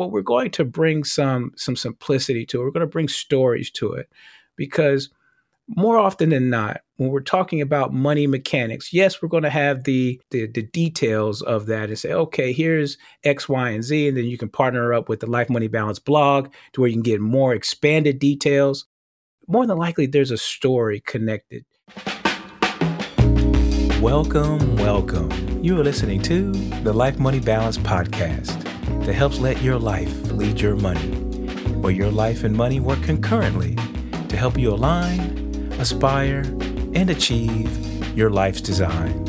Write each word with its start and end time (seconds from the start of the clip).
but 0.00 0.12
we're 0.12 0.22
going 0.22 0.50
to 0.50 0.64
bring 0.64 1.04
some 1.04 1.52
some 1.56 1.76
simplicity 1.76 2.46
to 2.46 2.58
it. 2.58 2.64
We're 2.64 2.70
going 2.70 2.80
to 2.80 2.86
bring 2.86 3.06
stories 3.06 3.70
to 3.72 3.92
it 3.92 4.08
because 4.56 5.10
more 5.68 5.98
often 5.98 6.30
than 6.30 6.48
not, 6.48 6.80
when 6.96 7.10
we're 7.10 7.20
talking 7.20 7.60
about 7.60 7.92
money 7.92 8.26
mechanics, 8.26 8.94
yes, 8.94 9.20
we're 9.20 9.28
going 9.28 9.42
to 9.42 9.50
have 9.50 9.84
the, 9.84 10.18
the, 10.30 10.46
the 10.46 10.62
details 10.62 11.42
of 11.42 11.66
that 11.66 11.90
and 11.90 11.98
say, 11.98 12.14
okay, 12.14 12.50
here's 12.50 12.96
X, 13.24 13.46
Y, 13.46 13.68
and 13.68 13.84
Z, 13.84 14.08
and 14.08 14.16
then 14.16 14.24
you 14.24 14.38
can 14.38 14.48
partner 14.48 14.94
up 14.94 15.10
with 15.10 15.20
the 15.20 15.30
Life 15.30 15.50
Money 15.50 15.68
Balance 15.68 15.98
blog 15.98 16.50
to 16.72 16.80
where 16.80 16.88
you 16.88 16.94
can 16.94 17.02
get 17.02 17.20
more 17.20 17.52
expanded 17.52 18.18
details. 18.18 18.86
More 19.48 19.66
than 19.66 19.76
likely, 19.76 20.06
there's 20.06 20.30
a 20.30 20.38
story 20.38 21.00
connected. 21.00 21.66
Welcome, 24.00 24.76
welcome. 24.76 25.62
You 25.62 25.78
are 25.78 25.84
listening 25.84 26.22
to 26.22 26.52
the 26.82 26.92
Life 26.94 27.18
Money 27.18 27.38
Balance 27.38 27.76
podcast 27.76 28.69
that 29.00 29.14
helps 29.14 29.38
let 29.38 29.62
your 29.62 29.78
life 29.78 30.30
lead 30.32 30.60
your 30.60 30.76
money, 30.76 31.10
where 31.80 31.92
your 31.92 32.10
life 32.10 32.44
and 32.44 32.56
money 32.56 32.80
work 32.80 33.02
concurrently 33.02 33.76
to 34.28 34.36
help 34.36 34.56
you 34.56 34.72
align 34.72 35.40
aspire, 35.80 36.40
and 36.94 37.08
achieve 37.10 38.16
your 38.16 38.30
life's 38.30 38.60
design. 38.60 39.26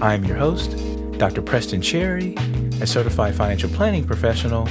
I 0.00 0.14
am 0.14 0.24
your 0.24 0.36
host, 0.36 0.76
Dr. 1.18 1.42
Preston 1.42 1.82
Cherry, 1.82 2.34
a 2.80 2.86
certified 2.86 3.34
financial 3.34 3.68
planning 3.70 4.04
professional, 4.04 4.66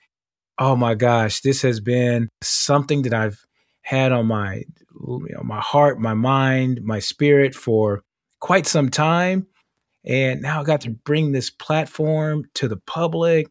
Oh 0.58 0.76
my 0.76 0.96
gosh, 0.96 1.42
this 1.42 1.62
has 1.62 1.80
been 1.80 2.30
something 2.42 3.04
that 3.04 3.14
I've 3.14 3.40
had 3.82 4.12
on 4.12 4.28
my 4.28 4.64
you 5.06 5.28
know, 5.30 5.44
my 5.44 5.60
heart, 5.60 6.00
my 6.00 6.14
mind, 6.14 6.82
my 6.84 7.00
spirit 7.00 7.56
for 7.56 8.04
quite 8.40 8.68
some 8.68 8.90
time. 8.90 9.48
And 10.06 10.42
now 10.42 10.62
I 10.62 10.64
got 10.64 10.82
to 10.82 10.90
bring 10.90 11.32
this 11.32 11.50
platform 11.50 12.46
to 12.56 12.68
the 12.68 12.78
public 12.78 13.48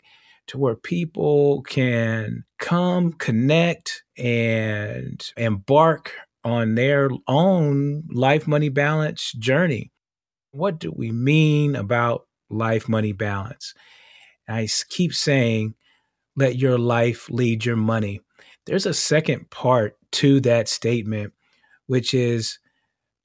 to 0.49 0.59
where 0.59 0.75
people 0.75 1.63
can 1.63 2.45
come, 2.59 3.13
connect, 3.13 4.03
and 4.19 5.25
embark 5.37 6.13
on 6.45 6.75
their 6.75 7.09
own 7.29 8.05
life 8.13 8.47
money 8.47 8.69
balance 8.69 9.33
journey. 9.33 9.93
What 10.51 10.79
do 10.79 10.93
we 10.95 11.11
mean 11.11 11.77
about 11.77 12.27
life 12.51 12.89
money 12.89 13.13
balance? 13.13 13.73
I 14.49 14.69
keep 14.91 15.15
saying, 15.15 15.75
let 16.37 16.57
your 16.57 16.79
life 16.79 17.31
lead 17.31 17.65
your 17.65 17.77
money. 17.77 18.21
There's 18.67 18.87
a 18.87 18.95
second 18.95 19.51
part 19.51 19.97
to 20.13 20.41
that 20.41 20.69
statement, 20.69 21.33
which 21.87 22.13
is 22.13 22.59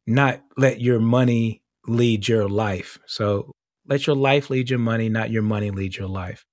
not 0.05 0.41
let 0.55 0.79
your 0.79 0.99
money 0.99 1.61
lead 1.87 2.27
your 2.27 2.47
life. 2.49 2.99
So 3.05 3.51
let 3.87 4.05
your 4.05 4.15
life 4.15 4.49
lead 4.49 4.69
your 4.69 4.79
money, 4.79 5.09
not 5.09 5.31
your 5.31 5.43
money 5.43 5.71
lead 5.71 5.95
your 5.95 6.07
life 6.07 6.45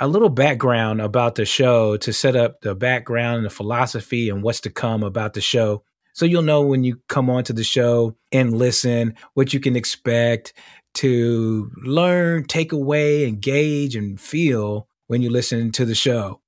a 0.00 0.08
little 0.08 0.28
background 0.28 1.00
about 1.00 1.36
the 1.36 1.44
show 1.44 1.96
to 1.98 2.12
set 2.12 2.34
up 2.34 2.60
the 2.60 2.74
background 2.74 3.38
and 3.38 3.46
the 3.46 3.50
philosophy 3.50 4.28
and 4.28 4.42
what's 4.42 4.60
to 4.60 4.70
come 4.70 5.02
about 5.02 5.34
the 5.34 5.40
show. 5.40 5.84
So 6.14 6.26
you'll 6.26 6.42
know 6.42 6.62
when 6.62 6.84
you 6.84 7.00
come 7.08 7.30
onto 7.30 7.52
the 7.52 7.64
show 7.64 8.16
and 8.32 8.56
listen 8.56 9.14
what 9.34 9.52
you 9.52 9.60
can 9.60 9.76
expect 9.76 10.52
to 10.94 11.70
learn, 11.82 12.44
take 12.44 12.72
away, 12.72 13.26
engage, 13.26 13.96
and 13.96 14.20
feel 14.20 14.88
when 15.06 15.22
you 15.22 15.30
listen 15.30 15.72
to 15.72 15.84
the 15.84 15.94
show. 15.94 16.40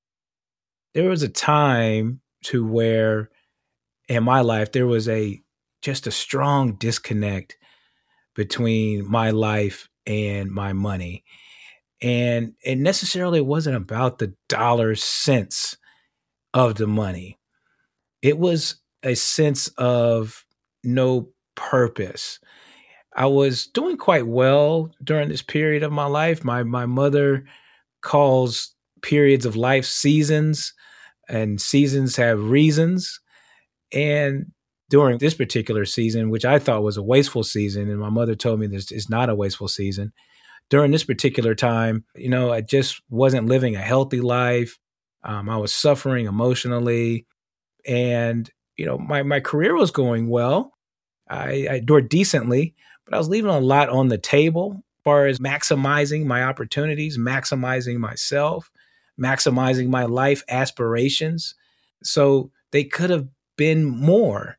There 0.94 1.08
was 1.08 1.22
a 1.22 1.28
time 1.28 2.20
to 2.44 2.64
where 2.64 3.30
in 4.08 4.22
my 4.22 4.40
life 4.40 4.72
there 4.72 4.86
was 4.86 5.08
a 5.08 5.42
just 5.82 6.06
a 6.06 6.12
strong 6.12 6.74
disconnect 6.74 7.56
between 8.36 9.10
my 9.10 9.30
life 9.30 9.88
and 10.06 10.50
my 10.50 10.72
money 10.72 11.24
and 12.02 12.54
it 12.62 12.78
necessarily 12.78 13.40
wasn't 13.40 13.76
about 13.76 14.18
the 14.18 14.34
dollars 14.48 15.02
cents 15.02 15.76
of 16.52 16.74
the 16.74 16.86
money. 16.86 17.38
It 18.22 18.38
was 18.38 18.76
a 19.02 19.14
sense 19.14 19.68
of 19.78 20.44
no 20.84 21.30
purpose. 21.54 22.38
I 23.14 23.26
was 23.26 23.66
doing 23.66 23.96
quite 23.96 24.26
well 24.26 24.90
during 25.02 25.30
this 25.30 25.42
period 25.42 25.82
of 25.82 25.92
my 25.92 26.06
life. 26.06 26.44
My 26.44 26.62
my 26.62 26.84
mother 26.84 27.44
calls 28.02 28.74
periods 29.02 29.46
of 29.46 29.56
life 29.56 29.86
seasons, 29.86 30.74
and 31.28 31.60
seasons 31.60 32.16
have 32.16 32.50
reasons. 32.50 33.20
And 33.92 34.52
during 34.88 35.18
this 35.18 35.34
particular 35.34 35.84
season, 35.84 36.30
which 36.30 36.44
I 36.44 36.58
thought 36.58 36.82
was 36.82 36.96
a 36.96 37.02
wasteful 37.02 37.42
season, 37.42 37.90
and 37.90 37.98
my 37.98 38.10
mother 38.10 38.34
told 38.34 38.60
me 38.60 38.66
this 38.66 38.92
is 38.92 39.10
not 39.10 39.28
a 39.28 39.34
wasteful 39.34 39.68
season, 39.68 40.12
during 40.68 40.90
this 40.90 41.04
particular 41.04 41.54
time, 41.54 42.04
you 42.14 42.28
know, 42.28 42.52
I 42.52 42.60
just 42.60 43.00
wasn't 43.08 43.48
living 43.48 43.76
a 43.76 43.80
healthy 43.80 44.20
life. 44.20 44.78
Um, 45.22 45.48
I 45.48 45.56
was 45.56 45.72
suffering 45.72 46.26
emotionally, 46.26 47.26
and 47.86 48.50
you 48.76 48.86
know, 48.86 48.98
my 48.98 49.22
my 49.22 49.40
career 49.40 49.74
was 49.74 49.90
going 49.90 50.28
well. 50.28 50.72
I, 51.28 51.68
I 51.70 51.78
doing 51.80 52.08
decently, 52.08 52.74
but 53.04 53.14
I 53.14 53.18
was 53.18 53.28
leaving 53.28 53.50
a 53.50 53.58
lot 53.58 53.88
on 53.88 54.08
the 54.08 54.18
table 54.18 54.74
as 54.76 55.02
far 55.04 55.26
as 55.26 55.38
maximizing 55.38 56.26
my 56.26 56.44
opportunities, 56.44 57.18
maximizing 57.18 57.98
myself, 57.98 58.70
maximizing 59.20 59.88
my 59.88 60.04
life 60.04 60.42
aspirations. 60.48 61.54
So 62.02 62.50
they 62.70 62.84
could 62.84 63.10
have 63.10 63.28
been 63.56 63.84
more. 63.84 64.58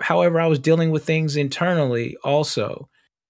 However, 0.00 0.40
I 0.40 0.46
was 0.46 0.58
dealing 0.58 0.90
with 0.90 1.04
things 1.04 1.36
internally 1.36 2.16
also. 2.24 2.88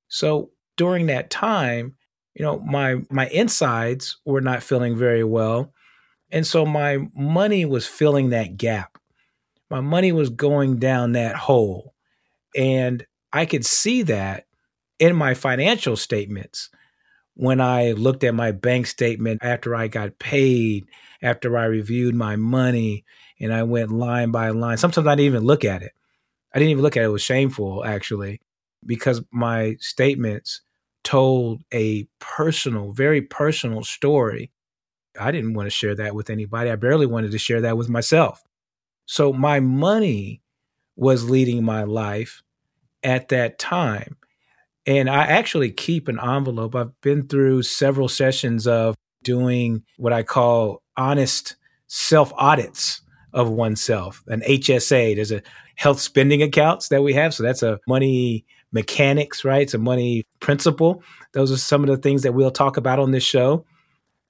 So 0.09 0.51
during 0.77 1.07
that 1.07 1.31
time, 1.31 1.97
you 2.35 2.45
know, 2.45 2.59
my 2.61 2.97
my 3.11 3.29
insides 3.29 4.19
were 4.25 4.41
not 4.41 4.63
feeling 4.63 4.97
very 4.97 5.25
well. 5.25 5.73
And 6.31 6.47
so 6.47 6.65
my 6.65 6.99
money 7.15 7.65
was 7.65 7.87
filling 7.87 8.31
that 8.31 8.57
gap. 8.57 8.99
My 9.69 9.81
money 9.81 10.13
was 10.13 10.31
going 10.31 10.79
down 10.79 11.13
that 11.13 11.37
hole. 11.37 11.95
And 12.57 13.05
I 13.33 13.47
could 13.47 13.65
see 13.65 14.03
that 14.03 14.47
in 14.99 15.17
my 15.17 15.35
financial 15.35 15.97
statements 15.97 16.71
when 17.35 17.61
I 17.61 17.93
looked 17.93 18.25
at 18.25 18.35
my 18.35 18.53
bank 18.53 18.87
statement 18.87 19.43
after 19.43 19.75
I 19.75 19.89
got 19.89 20.19
paid, 20.19 20.87
after 21.23 21.57
I 21.57 21.65
reviewed 21.65 22.15
my 22.15 22.37
money, 22.37 23.05
and 23.41 23.53
I 23.53 23.63
went 23.63 23.91
line 23.91 24.31
by 24.31 24.51
line. 24.51 24.77
Sometimes 24.77 25.07
I 25.07 25.15
didn't 25.15 25.27
even 25.27 25.45
look 25.45 25.65
at 25.65 25.83
it. 25.83 25.93
I 26.55 26.59
didn't 26.59 26.73
even 26.73 26.83
look 26.83 26.97
at 26.97 27.03
it. 27.03 27.07
It 27.07 27.09
was 27.09 27.23
shameful, 27.23 27.85
actually, 27.85 28.41
because 28.85 29.23
my 29.31 29.77
statements 29.81 30.63
told 31.05 31.63
a 31.73 32.07
personal, 32.19 32.93
very 32.93 33.23
personal 33.23 33.85
story. 33.85 34.51
I 35.19 35.31
didn't 35.31 35.55
want 35.55 35.67
to 35.67 35.71
share 35.71 35.95
that 35.97 36.15
with 36.15 36.31
anybody. 36.31 36.71
I 36.71 36.77
barely 36.77 37.07
wanted 37.07 37.33
to 37.33 37.39
share 37.39 37.61
that 37.63 37.77
with 37.77 37.89
myself. 37.89 38.43
So 39.07 39.33
my 39.33 39.61
money 39.61 40.43
was 40.97 41.29
leading 41.29 41.65
my 41.65 41.83
life 41.85 42.43
at 43.03 43.29
that 43.29 43.59
time. 43.59 44.17
And 44.87 45.09
I 45.09 45.25
actually 45.25 45.71
keep 45.71 46.09
an 46.09 46.19
envelope. 46.21 46.75
I've 46.75 46.99
been 47.01 47.27
through 47.27 47.63
several 47.63 48.09
sessions 48.09 48.67
of 48.67 48.95
doing 49.23 49.83
what 49.97 50.13
I 50.13 50.23
call 50.23 50.83
honest 50.97 51.57
self 51.87 52.33
audits 52.37 53.03
of 53.33 53.49
oneself, 53.51 54.23
an 54.27 54.41
HSA. 54.41 55.15
There's 55.15 55.33
a 55.33 55.43
health 55.81 55.99
spending 55.99 56.43
accounts 56.43 56.89
that 56.89 57.03
we 57.03 57.15
have. 57.15 57.33
So 57.33 57.43
that's 57.43 57.63
a 57.63 57.81
money 57.89 58.45
mechanics, 58.71 59.47
right? 59.47 59.63
It's 59.63 59.73
a 59.73 59.79
money 59.79 60.27
principle. 60.39 61.03
Those 61.33 61.51
are 61.51 61.57
some 61.57 61.83
of 61.83 61.89
the 61.89 61.97
things 61.97 62.23
that 62.23 62.35
we'll 62.35 62.51
talk 62.51 62.77
about 62.77 62.99
on 62.99 63.13
this 63.13 63.25
show. 63.25 63.65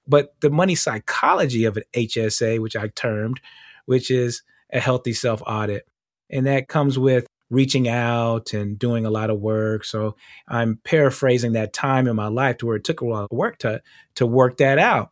but 0.07 0.33
the 0.39 0.49
money 0.49 0.75
psychology 0.75 1.65
of 1.65 1.75
an 1.75 1.83
HSA, 1.93 2.59
which 2.59 2.77
I 2.77 2.87
termed, 2.87 3.41
which 3.85 4.09
is 4.09 4.43
a 4.71 4.79
healthy 4.79 5.11
self 5.11 5.41
audit. 5.45 5.85
And 6.29 6.47
that 6.47 6.69
comes 6.69 6.97
with 6.97 7.27
reaching 7.49 7.89
out 7.89 8.53
and 8.53 8.79
doing 8.79 9.05
a 9.05 9.11
lot 9.11 9.29
of 9.29 9.41
work. 9.41 9.83
So 9.83 10.15
I'm 10.47 10.79
paraphrasing 10.85 11.51
that 11.51 11.73
time 11.73 12.07
in 12.07 12.15
my 12.15 12.29
life 12.29 12.59
to 12.59 12.65
where 12.65 12.77
it 12.77 12.85
took 12.85 13.01
a 13.01 13.05
lot 13.05 13.27
of 13.29 13.37
work 13.37 13.57
to, 13.59 13.81
to 14.15 14.25
work 14.25 14.55
that 14.57 14.79
out. 14.79 15.09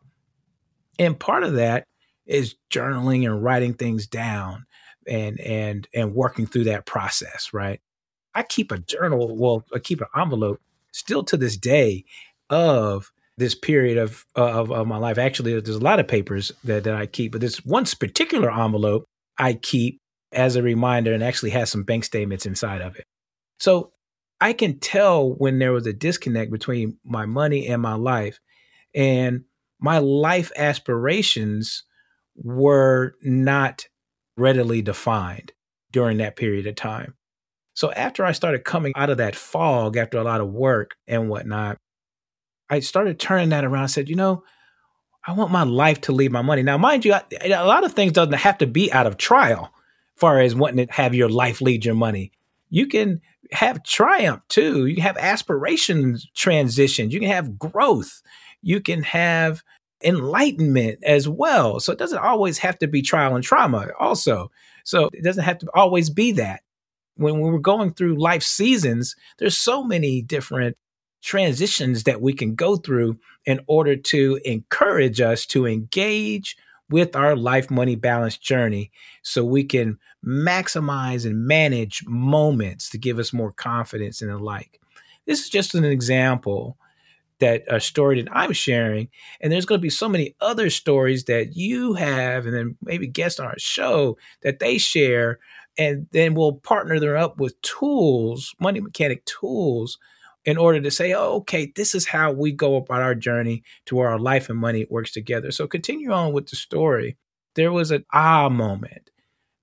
And 0.98 1.20
part 1.20 1.42
of 1.42 1.52
that 1.54 1.84
is 2.24 2.54
journaling 2.70 3.26
and 3.26 3.42
writing 3.44 3.74
things 3.74 4.06
down 4.06 4.64
and 5.06 5.40
and 5.40 5.88
and 5.94 6.14
working 6.14 6.46
through 6.46 6.64
that 6.64 6.86
process, 6.86 7.50
right? 7.52 7.80
I 8.34 8.42
keep 8.42 8.70
a 8.70 8.78
journal, 8.78 9.36
well, 9.36 9.64
I 9.74 9.78
keep 9.78 10.00
an 10.00 10.06
envelope 10.16 10.60
still 10.92 11.24
to 11.24 11.36
this 11.36 11.56
day 11.56 12.04
of 12.48 13.12
this 13.36 13.54
period 13.54 13.98
of, 13.98 14.24
of, 14.36 14.70
of 14.70 14.86
my 14.86 14.98
life. 14.98 15.18
Actually, 15.18 15.58
there's 15.58 15.76
a 15.76 15.80
lot 15.80 15.98
of 15.98 16.06
papers 16.06 16.52
that, 16.62 16.84
that 16.84 16.94
I 16.94 17.06
keep, 17.06 17.32
but 17.32 17.40
this 17.40 17.64
one 17.64 17.84
particular 17.98 18.52
envelope 18.52 19.04
I 19.38 19.54
keep 19.54 19.98
as 20.32 20.56
a 20.56 20.62
reminder 20.62 21.12
and 21.12 21.24
actually 21.24 21.50
has 21.50 21.70
some 21.70 21.82
bank 21.82 22.04
statements 22.04 22.46
inside 22.46 22.82
of 22.82 22.96
it. 22.96 23.04
So 23.58 23.92
I 24.40 24.52
can 24.52 24.78
tell 24.78 25.32
when 25.34 25.58
there 25.58 25.72
was 25.72 25.86
a 25.86 25.92
disconnect 25.92 26.52
between 26.52 26.98
my 27.04 27.26
money 27.26 27.66
and 27.66 27.82
my 27.82 27.94
life. 27.94 28.38
And 28.94 29.44
my 29.80 29.98
life 29.98 30.52
aspirations 30.56 31.84
were 32.36 33.14
not 33.22 33.86
readily 34.40 34.82
defined 34.82 35.52
during 35.92 36.18
that 36.18 36.36
period 36.36 36.66
of 36.66 36.74
time. 36.74 37.14
So 37.74 37.92
after 37.92 38.24
I 38.24 38.32
started 38.32 38.64
coming 38.64 38.92
out 38.96 39.10
of 39.10 39.18
that 39.18 39.36
fog 39.36 39.96
after 39.96 40.18
a 40.18 40.24
lot 40.24 40.40
of 40.40 40.50
work 40.50 40.96
and 41.06 41.28
whatnot, 41.28 41.78
I 42.68 42.80
started 42.80 43.18
turning 43.18 43.50
that 43.50 43.64
around. 43.64 43.84
I 43.84 43.86
said, 43.86 44.08
you 44.08 44.16
know, 44.16 44.42
I 45.26 45.32
want 45.32 45.50
my 45.50 45.64
life 45.64 46.00
to 46.02 46.12
lead 46.12 46.32
my 46.32 46.42
money. 46.42 46.62
Now, 46.62 46.78
mind 46.78 47.04
you, 47.04 47.14
a 47.14 47.64
lot 47.64 47.84
of 47.84 47.92
things 47.92 48.12
doesn't 48.12 48.32
have 48.32 48.58
to 48.58 48.66
be 48.66 48.92
out 48.92 49.06
of 49.06 49.16
trial, 49.16 49.72
far 50.16 50.40
as 50.40 50.54
wanting 50.54 50.86
to 50.86 50.92
have 50.92 51.14
your 51.14 51.28
life 51.28 51.60
lead 51.60 51.84
your 51.84 51.94
money. 51.94 52.32
You 52.70 52.86
can 52.86 53.20
have 53.52 53.82
triumph 53.82 54.42
too. 54.48 54.86
You 54.86 54.94
can 54.94 55.02
have 55.02 55.18
aspirations 55.18 56.26
transitions. 56.34 57.12
You 57.12 57.20
can 57.20 57.30
have 57.30 57.58
growth. 57.58 58.22
You 58.62 58.80
can 58.80 59.02
have 59.02 59.62
enlightenment 60.02 60.98
as 61.04 61.28
well. 61.28 61.80
So 61.80 61.92
it 61.92 61.98
doesn't 61.98 62.18
always 62.18 62.58
have 62.58 62.78
to 62.78 62.88
be 62.88 63.02
trial 63.02 63.34
and 63.34 63.44
trauma 63.44 63.88
also. 63.98 64.50
So 64.84 65.10
it 65.12 65.22
doesn't 65.22 65.44
have 65.44 65.58
to 65.58 65.68
always 65.74 66.10
be 66.10 66.32
that. 66.32 66.62
When 67.16 67.40
we 67.40 67.50
we're 67.50 67.58
going 67.58 67.92
through 67.92 68.20
life 68.20 68.42
seasons, 68.42 69.14
there's 69.38 69.58
so 69.58 69.84
many 69.84 70.22
different 70.22 70.76
transitions 71.22 72.04
that 72.04 72.22
we 72.22 72.32
can 72.32 72.54
go 72.54 72.76
through 72.76 73.18
in 73.44 73.60
order 73.66 73.94
to 73.94 74.40
encourage 74.44 75.20
us 75.20 75.44
to 75.46 75.66
engage 75.66 76.56
with 76.88 77.14
our 77.14 77.36
life 77.36 77.70
money 77.70 77.94
balance 77.94 78.36
journey 78.36 78.90
so 79.22 79.44
we 79.44 79.64
can 79.64 79.98
maximize 80.26 81.24
and 81.24 81.46
manage 81.46 82.04
moments 82.06 82.90
to 82.90 82.98
give 82.98 83.18
us 83.18 83.32
more 83.32 83.52
confidence 83.52 84.22
and 84.22 84.30
the 84.30 84.38
like. 84.38 84.80
This 85.26 85.42
is 85.42 85.48
just 85.48 85.74
an 85.74 85.84
example 85.84 86.76
that 87.40 87.64
a 87.68 87.80
story 87.80 88.22
that 88.22 88.30
I'm 88.32 88.52
sharing. 88.52 89.08
And 89.40 89.52
there's 89.52 89.66
going 89.66 89.78
to 89.78 89.82
be 89.82 89.90
so 89.90 90.08
many 90.08 90.34
other 90.40 90.70
stories 90.70 91.24
that 91.24 91.56
you 91.56 91.94
have, 91.94 92.46
and 92.46 92.54
then 92.54 92.76
maybe 92.82 93.06
guests 93.06 93.40
on 93.40 93.46
our 93.46 93.58
show 93.58 94.16
that 94.42 94.60
they 94.60 94.78
share. 94.78 95.38
And 95.78 96.06
then 96.12 96.34
we'll 96.34 96.54
partner 96.54 97.00
them 97.00 97.16
up 97.16 97.38
with 97.38 97.60
tools, 97.62 98.54
money 98.60 98.80
mechanic 98.80 99.24
tools 99.24 99.98
in 100.44 100.56
order 100.56 100.80
to 100.80 100.90
say, 100.90 101.12
oh, 101.12 101.36
okay, 101.36 101.72
this 101.76 101.94
is 101.94 102.06
how 102.06 102.32
we 102.32 102.52
go 102.52 102.76
about 102.76 103.02
our 103.02 103.14
journey 103.14 103.62
to 103.86 103.96
where 103.96 104.08
our 104.08 104.18
life 104.18 104.48
and 104.48 104.58
money 104.58 104.86
works 104.88 105.12
together. 105.12 105.50
So 105.50 105.66
continue 105.66 106.12
on 106.12 106.32
with 106.32 106.48
the 106.48 106.56
story. 106.56 107.16
There 107.54 107.72
was 107.72 107.90
an 107.90 108.04
ah 108.12 108.48
moment. 108.48 109.10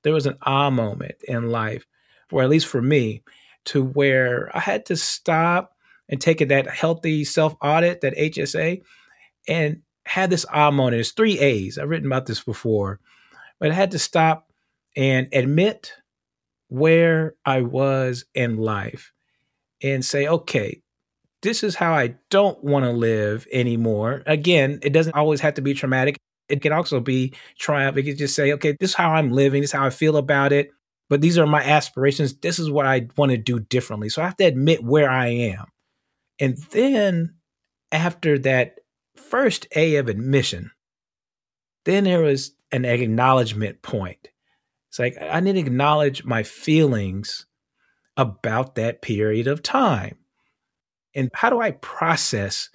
There 0.03 0.13
was 0.13 0.25
an 0.25 0.37
ah 0.43 0.69
moment 0.69 1.15
in 1.27 1.49
life, 1.49 1.85
or 2.31 2.43
at 2.43 2.49
least 2.49 2.67
for 2.67 2.81
me, 2.81 3.23
to 3.65 3.83
where 3.83 4.55
I 4.55 4.59
had 4.59 4.85
to 4.87 4.95
stop 4.95 5.73
and 6.09 6.21
taking 6.21 6.49
that 6.49 6.69
healthy 6.69 7.23
self 7.23 7.55
audit, 7.61 8.01
that 8.01 8.15
HSA, 8.15 8.81
and 9.47 9.81
had 10.05 10.29
this 10.29 10.45
ah 10.51 10.71
moment. 10.71 10.99
It's 10.99 11.11
three 11.11 11.39
A's. 11.39 11.77
I've 11.77 11.89
written 11.89 12.07
about 12.07 12.25
this 12.25 12.43
before, 12.43 12.99
but 13.59 13.71
I 13.71 13.73
had 13.73 13.91
to 13.91 13.99
stop 13.99 14.51
and 14.95 15.27
admit 15.33 15.93
where 16.69 17.35
I 17.45 17.61
was 17.61 18.25
in 18.33 18.57
life 18.57 19.13
and 19.81 20.03
say, 20.03 20.27
okay, 20.27 20.81
this 21.41 21.63
is 21.63 21.75
how 21.75 21.93
I 21.93 22.15
don't 22.29 22.61
want 22.63 22.85
to 22.85 22.91
live 22.91 23.47
anymore. 23.51 24.23
Again, 24.25 24.79
it 24.81 24.91
doesn't 24.91 25.15
always 25.15 25.41
have 25.41 25.53
to 25.55 25.61
be 25.61 25.73
traumatic. 25.73 26.17
It 26.49 26.61
can 26.61 26.73
also 26.73 26.99
be 26.99 27.33
triumph. 27.59 27.97
It 27.97 28.03
can 28.03 28.17
just 28.17 28.35
say, 28.35 28.53
okay, 28.53 28.75
this 28.79 28.91
is 28.91 28.95
how 28.95 29.11
I'm 29.11 29.31
living. 29.31 29.61
This 29.61 29.69
is 29.69 29.77
how 29.77 29.85
I 29.85 29.89
feel 29.89 30.17
about 30.17 30.51
it. 30.51 30.71
But 31.09 31.21
these 31.21 31.37
are 31.37 31.45
my 31.45 31.61
aspirations. 31.63 32.35
This 32.37 32.59
is 32.59 32.69
what 32.69 32.85
I 32.85 33.07
want 33.15 33.31
to 33.31 33.37
do 33.37 33.59
differently. 33.59 34.09
So 34.09 34.21
I 34.21 34.25
have 34.25 34.37
to 34.37 34.45
admit 34.45 34.83
where 34.83 35.09
I 35.09 35.27
am. 35.27 35.65
And 36.39 36.57
then 36.71 37.35
after 37.91 38.37
that 38.39 38.79
first 39.15 39.67
A 39.75 39.95
of 39.95 40.07
admission, 40.07 40.71
then 41.85 42.03
there 42.03 42.21
was 42.21 42.51
an 42.71 42.85
acknowledgement 42.85 43.81
point. 43.81 44.29
It's 44.89 44.99
like 44.99 45.17
I 45.21 45.39
need 45.39 45.53
to 45.53 45.59
acknowledge 45.59 46.25
my 46.25 46.43
feelings 46.43 47.45
about 48.15 48.75
that 48.75 49.01
period 49.01 49.47
of 49.47 49.63
time. 49.63 50.17
And 51.15 51.29
how 51.33 51.49
do 51.49 51.61
I 51.61 51.71
process 51.71 52.69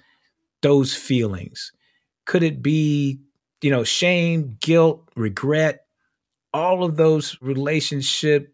those 0.61 0.95
feelings? 0.95 1.71
Could 2.25 2.43
it 2.43 2.61
be, 2.61 3.19
you 3.61 3.69
know, 3.69 3.83
shame, 3.83 4.57
guilt, 4.61 5.07
regret, 5.15 5.85
all 6.53 6.83
of 6.83 6.95
those 6.95 7.37
relationship 7.41 8.53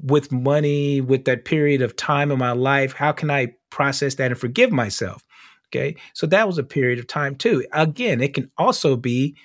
with 0.00 0.32
money, 0.32 1.00
with 1.00 1.24
that 1.24 1.44
period 1.44 1.82
of 1.82 1.96
time 1.96 2.30
in 2.30 2.38
my 2.38 2.52
life? 2.52 2.92
How 2.92 3.12
can 3.12 3.30
I 3.30 3.54
process 3.70 4.16
that 4.16 4.30
and 4.30 4.40
forgive 4.40 4.70
myself? 4.70 5.24
Okay. 5.68 5.96
So 6.14 6.26
that 6.26 6.46
was 6.46 6.58
a 6.58 6.64
period 6.64 6.98
of 6.98 7.06
time 7.06 7.36
too. 7.36 7.64
Again, 7.72 8.20
it 8.20 8.34
can 8.34 8.50
also 8.58 8.96
be 8.96 9.36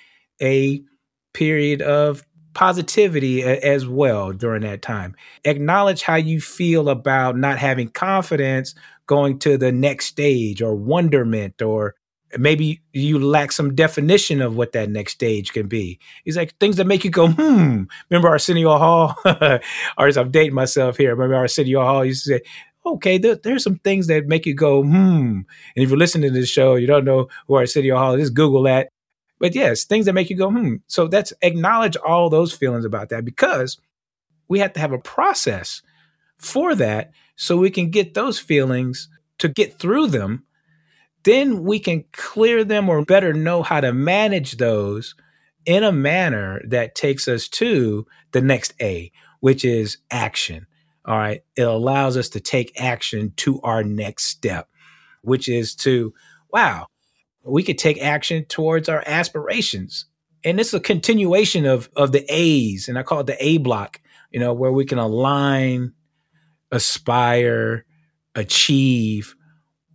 a 0.42 0.82
period 1.32 1.82
of 1.82 2.26
positivity 2.52 3.42
as 3.42 3.86
well 3.86 4.32
during 4.32 4.62
that 4.62 4.82
time. 4.82 5.14
Acknowledge 5.44 6.02
how 6.02 6.16
you 6.16 6.40
feel 6.40 6.88
about 6.88 7.36
not 7.36 7.58
having 7.58 7.88
confidence 7.88 8.74
going 9.06 9.38
to 9.40 9.56
the 9.56 9.70
next 9.70 10.06
stage 10.06 10.62
or 10.62 10.74
wonderment 10.74 11.62
or 11.62 11.94
maybe 12.38 12.80
you 12.92 13.18
lack 13.18 13.52
some 13.52 13.74
definition 13.74 14.40
of 14.40 14.56
what 14.56 14.72
that 14.72 14.90
next 14.90 15.12
stage 15.12 15.52
can 15.52 15.68
be. 15.68 15.98
It's 16.24 16.36
like 16.36 16.56
things 16.58 16.76
that 16.76 16.86
make 16.86 17.04
you 17.04 17.10
go, 17.10 17.28
hmm. 17.28 17.84
Remember 18.10 18.28
Arsenio 18.28 18.76
Hall? 18.78 19.14
or 19.24 20.06
as 20.06 20.16
I'm 20.16 20.30
dating 20.30 20.54
myself 20.54 20.96
here, 20.96 21.14
remember 21.14 21.36
Arsenio 21.36 21.82
Hall 21.82 22.04
used 22.04 22.24
to 22.24 22.38
say, 22.38 22.40
okay, 22.86 23.18
there, 23.18 23.36
there's 23.36 23.64
some 23.64 23.76
things 23.76 24.06
that 24.06 24.26
make 24.26 24.46
you 24.46 24.54
go, 24.54 24.82
hmm. 24.82 24.88
And 24.94 25.44
if 25.74 25.88
you're 25.88 25.98
listening 25.98 26.32
to 26.32 26.38
this 26.38 26.48
show, 26.48 26.76
you 26.76 26.86
don't 26.86 27.04
know 27.04 27.28
who 27.46 27.54
Arsenio 27.54 27.96
Hall 27.96 28.14
is, 28.14 28.30
Google 28.30 28.62
that 28.62 28.88
but 29.38 29.54
yes, 29.54 29.84
things 29.84 30.06
that 30.06 30.14
make 30.14 30.30
you 30.30 30.36
go, 30.36 30.50
hmm. 30.50 30.76
So 30.86 31.08
that's 31.08 31.32
acknowledge 31.42 31.96
all 31.96 32.30
those 32.30 32.52
feelings 32.52 32.84
about 32.84 33.10
that 33.10 33.24
because 33.24 33.78
we 34.48 34.58
have 34.60 34.72
to 34.74 34.80
have 34.80 34.92
a 34.92 34.98
process 34.98 35.82
for 36.38 36.74
that 36.74 37.10
so 37.36 37.56
we 37.56 37.70
can 37.70 37.90
get 37.90 38.14
those 38.14 38.38
feelings 38.38 39.08
to 39.38 39.48
get 39.48 39.78
through 39.78 40.08
them. 40.08 40.44
Then 41.24 41.64
we 41.64 41.80
can 41.80 42.04
clear 42.12 42.64
them 42.64 42.88
or 42.88 43.04
better 43.04 43.32
know 43.32 43.62
how 43.62 43.80
to 43.80 43.92
manage 43.92 44.56
those 44.56 45.14
in 45.64 45.82
a 45.82 45.92
manner 45.92 46.62
that 46.68 46.94
takes 46.94 47.26
us 47.26 47.48
to 47.48 48.06
the 48.30 48.40
next 48.40 48.74
A, 48.80 49.10
which 49.40 49.64
is 49.64 49.98
action. 50.10 50.66
All 51.06 51.16
right. 51.16 51.42
It 51.56 51.62
allows 51.62 52.16
us 52.16 52.28
to 52.30 52.40
take 52.40 52.80
action 52.80 53.32
to 53.36 53.60
our 53.62 53.84
next 53.84 54.24
step, 54.24 54.68
which 55.22 55.48
is 55.48 55.74
to, 55.76 56.12
wow, 56.52 56.88
we 57.44 57.62
could 57.62 57.78
take 57.78 58.02
action 58.02 58.44
towards 58.44 58.88
our 58.88 59.04
aspirations. 59.06 60.06
And 60.44 60.60
it's 60.60 60.74
a 60.74 60.80
continuation 60.80 61.64
of 61.64 61.88
of 61.96 62.12
the 62.12 62.24
A's, 62.28 62.88
and 62.88 62.98
I 62.98 63.02
call 63.02 63.20
it 63.20 63.26
the 63.26 63.44
A 63.44 63.58
block, 63.58 64.00
you 64.30 64.40
know, 64.40 64.52
where 64.52 64.72
we 64.72 64.84
can 64.84 64.98
align, 64.98 65.92
aspire, 66.70 67.84
achieve 68.34 69.34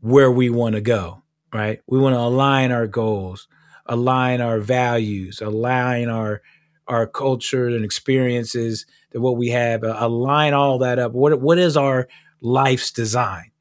where 0.02 0.32
we 0.32 0.50
want 0.50 0.76
to 0.76 0.82
go, 0.82 1.24
right? 1.54 1.82
We 1.88 2.00
want 2.00 2.16
to 2.16 2.20
align 2.20 2.72
our 2.72 2.88
goals, 2.88 3.48
align 3.86 4.42
our 4.42 4.60
values, 4.60 5.42
align 5.42 6.10
our 6.10 6.42
our 6.88 7.08
culture 7.08 7.68
and 7.68 7.86
experiences 7.86 8.86
that 9.12 9.22
what 9.22 9.38
we 9.38 9.50
have, 9.50 9.84
uh, 9.84 9.96
align 10.00 10.54
all 10.54 10.80
that 10.80 11.00
up. 11.00 11.14
What 11.14 11.40
what 11.42 11.58
is 11.58 11.78
our 11.78 12.08
life's 12.42 12.92
design? 12.92 13.52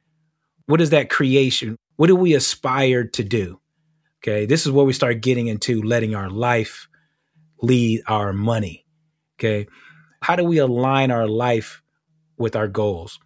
What 0.66 0.80
is 0.80 0.90
that 0.90 1.10
creation? 1.10 1.76
What 1.96 2.06
do 2.06 2.16
we 2.16 2.34
aspire 2.34 3.04
to 3.04 3.24
do? 3.24 3.60
Okay. 4.22 4.46
This 4.46 4.66
is 4.66 4.72
where 4.72 4.86
we 4.86 4.92
start 4.92 5.20
getting 5.20 5.48
into 5.48 5.82
letting 5.82 6.14
our 6.14 6.30
life 6.30 6.88
lead 7.62 8.02
our 8.06 8.32
money. 8.32 8.86
Okay. 9.38 9.66
How 10.22 10.36
do 10.36 10.44
we 10.44 10.58
align 10.58 11.10
our 11.10 11.26
life 11.26 11.82
with 12.36 12.54
our 12.54 12.68
goals? 12.68 13.18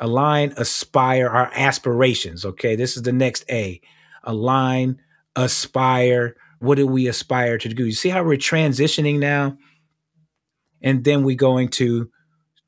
Align, 0.00 0.54
aspire 0.56 1.28
our 1.28 1.50
aspirations. 1.54 2.44
Okay. 2.44 2.76
This 2.76 2.96
is 2.96 3.02
the 3.02 3.12
next 3.12 3.44
A. 3.50 3.80
Align, 4.24 5.00
aspire, 5.36 6.36
what 6.58 6.76
do 6.76 6.86
we 6.86 7.06
aspire 7.06 7.58
to 7.58 7.68
do? 7.68 7.84
You 7.84 7.92
see 7.92 8.08
how 8.08 8.24
we're 8.24 8.36
transitioning 8.36 9.18
now? 9.18 9.56
And 10.82 11.04
then 11.04 11.22
we 11.24 11.34
go 11.34 11.58
into 11.58 12.10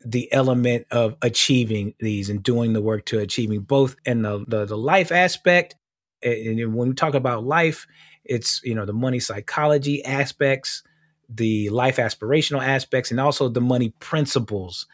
the 0.04 0.32
element 0.32 0.86
of 0.90 1.16
achieving 1.22 1.94
these 2.00 2.30
and 2.30 2.42
doing 2.42 2.72
the 2.72 2.80
work 2.80 3.04
to 3.06 3.18
achieving 3.18 3.60
both 3.60 3.96
in 4.04 4.22
the, 4.22 4.44
the, 4.46 4.64
the 4.64 4.78
life 4.78 5.12
aspect. 5.12 5.74
And 6.22 6.74
when 6.74 6.88
we 6.88 6.94
talk 6.94 7.14
about 7.14 7.44
life, 7.44 7.86
it's, 8.24 8.60
you 8.62 8.74
know, 8.74 8.86
the 8.86 8.92
money 8.92 9.20
psychology 9.20 10.04
aspects, 10.04 10.82
the 11.28 11.68
life 11.70 11.96
aspirational 11.96 12.64
aspects, 12.64 13.10
and 13.10 13.20
also 13.20 13.48
the 13.48 13.60
money 13.60 13.90
principles 14.00 14.86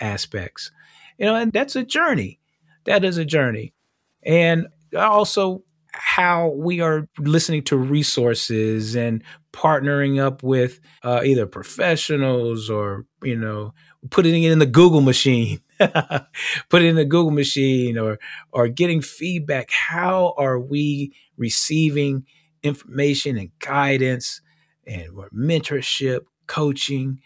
aspects. 0.00 0.70
You 1.18 1.26
know, 1.26 1.34
and 1.34 1.52
that's 1.52 1.76
a 1.76 1.84
journey. 1.84 2.40
That 2.84 3.04
is 3.04 3.18
a 3.18 3.24
journey. 3.24 3.74
And 4.22 4.68
also 4.96 5.63
how 5.96 6.48
we 6.48 6.80
are 6.80 7.08
listening 7.18 7.62
to 7.62 7.76
resources 7.76 8.94
and 8.94 9.22
partnering 9.52 10.20
up 10.20 10.42
with 10.42 10.80
uh, 11.02 11.22
either 11.24 11.46
professionals 11.46 12.68
or 12.68 13.06
you 13.22 13.36
know 13.36 13.72
putting 14.10 14.42
it 14.42 14.50
in 14.50 14.58
the 14.58 14.66
Google 14.66 15.00
machine, 15.00 15.60
put 15.78 16.82
it 16.82 16.84
in 16.84 16.96
the 16.96 17.04
Google 17.04 17.30
machine, 17.30 17.96
or 17.96 18.18
or 18.52 18.68
getting 18.68 19.00
feedback. 19.00 19.70
How 19.70 20.34
are 20.36 20.58
we 20.58 21.14
receiving 21.36 22.24
information 22.62 23.36
and 23.36 23.50
guidance 23.60 24.40
and 24.86 25.10
mentorship, 25.32 26.20
coaching, 26.46 27.20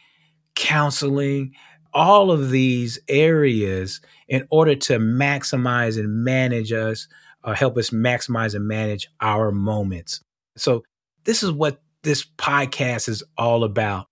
counseling, 0.55 1.55
all 1.93 2.31
of 2.31 2.51
these 2.51 2.99
areas 3.09 4.01
in 4.29 4.47
order 4.51 4.75
to 4.75 4.99
maximize 4.99 5.99
and 5.99 6.25
manage 6.25 6.73
us 6.73 7.09
uh, 7.45 7.55
help 7.55 7.77
us 7.77 7.91
maximize 7.91 8.55
and 8.55 8.67
manage 8.67 9.09
our 9.21 9.51
moments. 9.51 10.21
So 10.57 10.85
this 11.25 11.43
is 11.43 11.51
what 11.51 11.81
this 12.03 12.25
podcast 12.25 13.09
is 13.09 13.23
all 13.37 13.65
about 13.65 14.07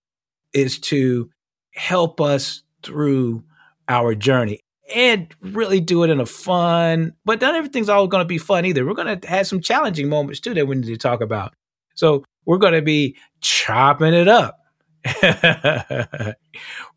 is 0.53 0.79
to 0.79 1.31
help 1.73 2.21
us 2.21 2.63
through 2.83 3.45
our 3.89 4.15
journey 4.15 4.61
and 4.95 5.35
really 5.41 5.81
do 5.81 6.05
it 6.05 6.11
in 6.11 6.21
a 6.21 6.27
fun, 6.27 7.13
but 7.25 7.41
not 7.41 7.55
everything's 7.55 7.89
all 7.89 8.07
going 8.07 8.23
to 8.23 8.29
be 8.29 8.39
fun 8.39 8.65
either. 8.65 8.87
We're 8.87 8.95
going 8.95 9.21
to 9.21 9.29
have 9.29 9.47
some 9.47 9.61
challenging 9.61 10.09
moments 10.09 10.41
too 10.41 10.55
that 10.55 10.67
we 10.67 10.77
need 10.77 10.87
to 10.87 10.97
talk 10.97 11.21
about. 11.21 11.55
So 11.95 12.25
we're 12.45 12.59
going 12.59 12.75
to 12.75 12.83
be 12.83 13.17
chopping 13.41 14.15
it 14.15 14.29
up. 14.29 14.61
we're 15.23 16.35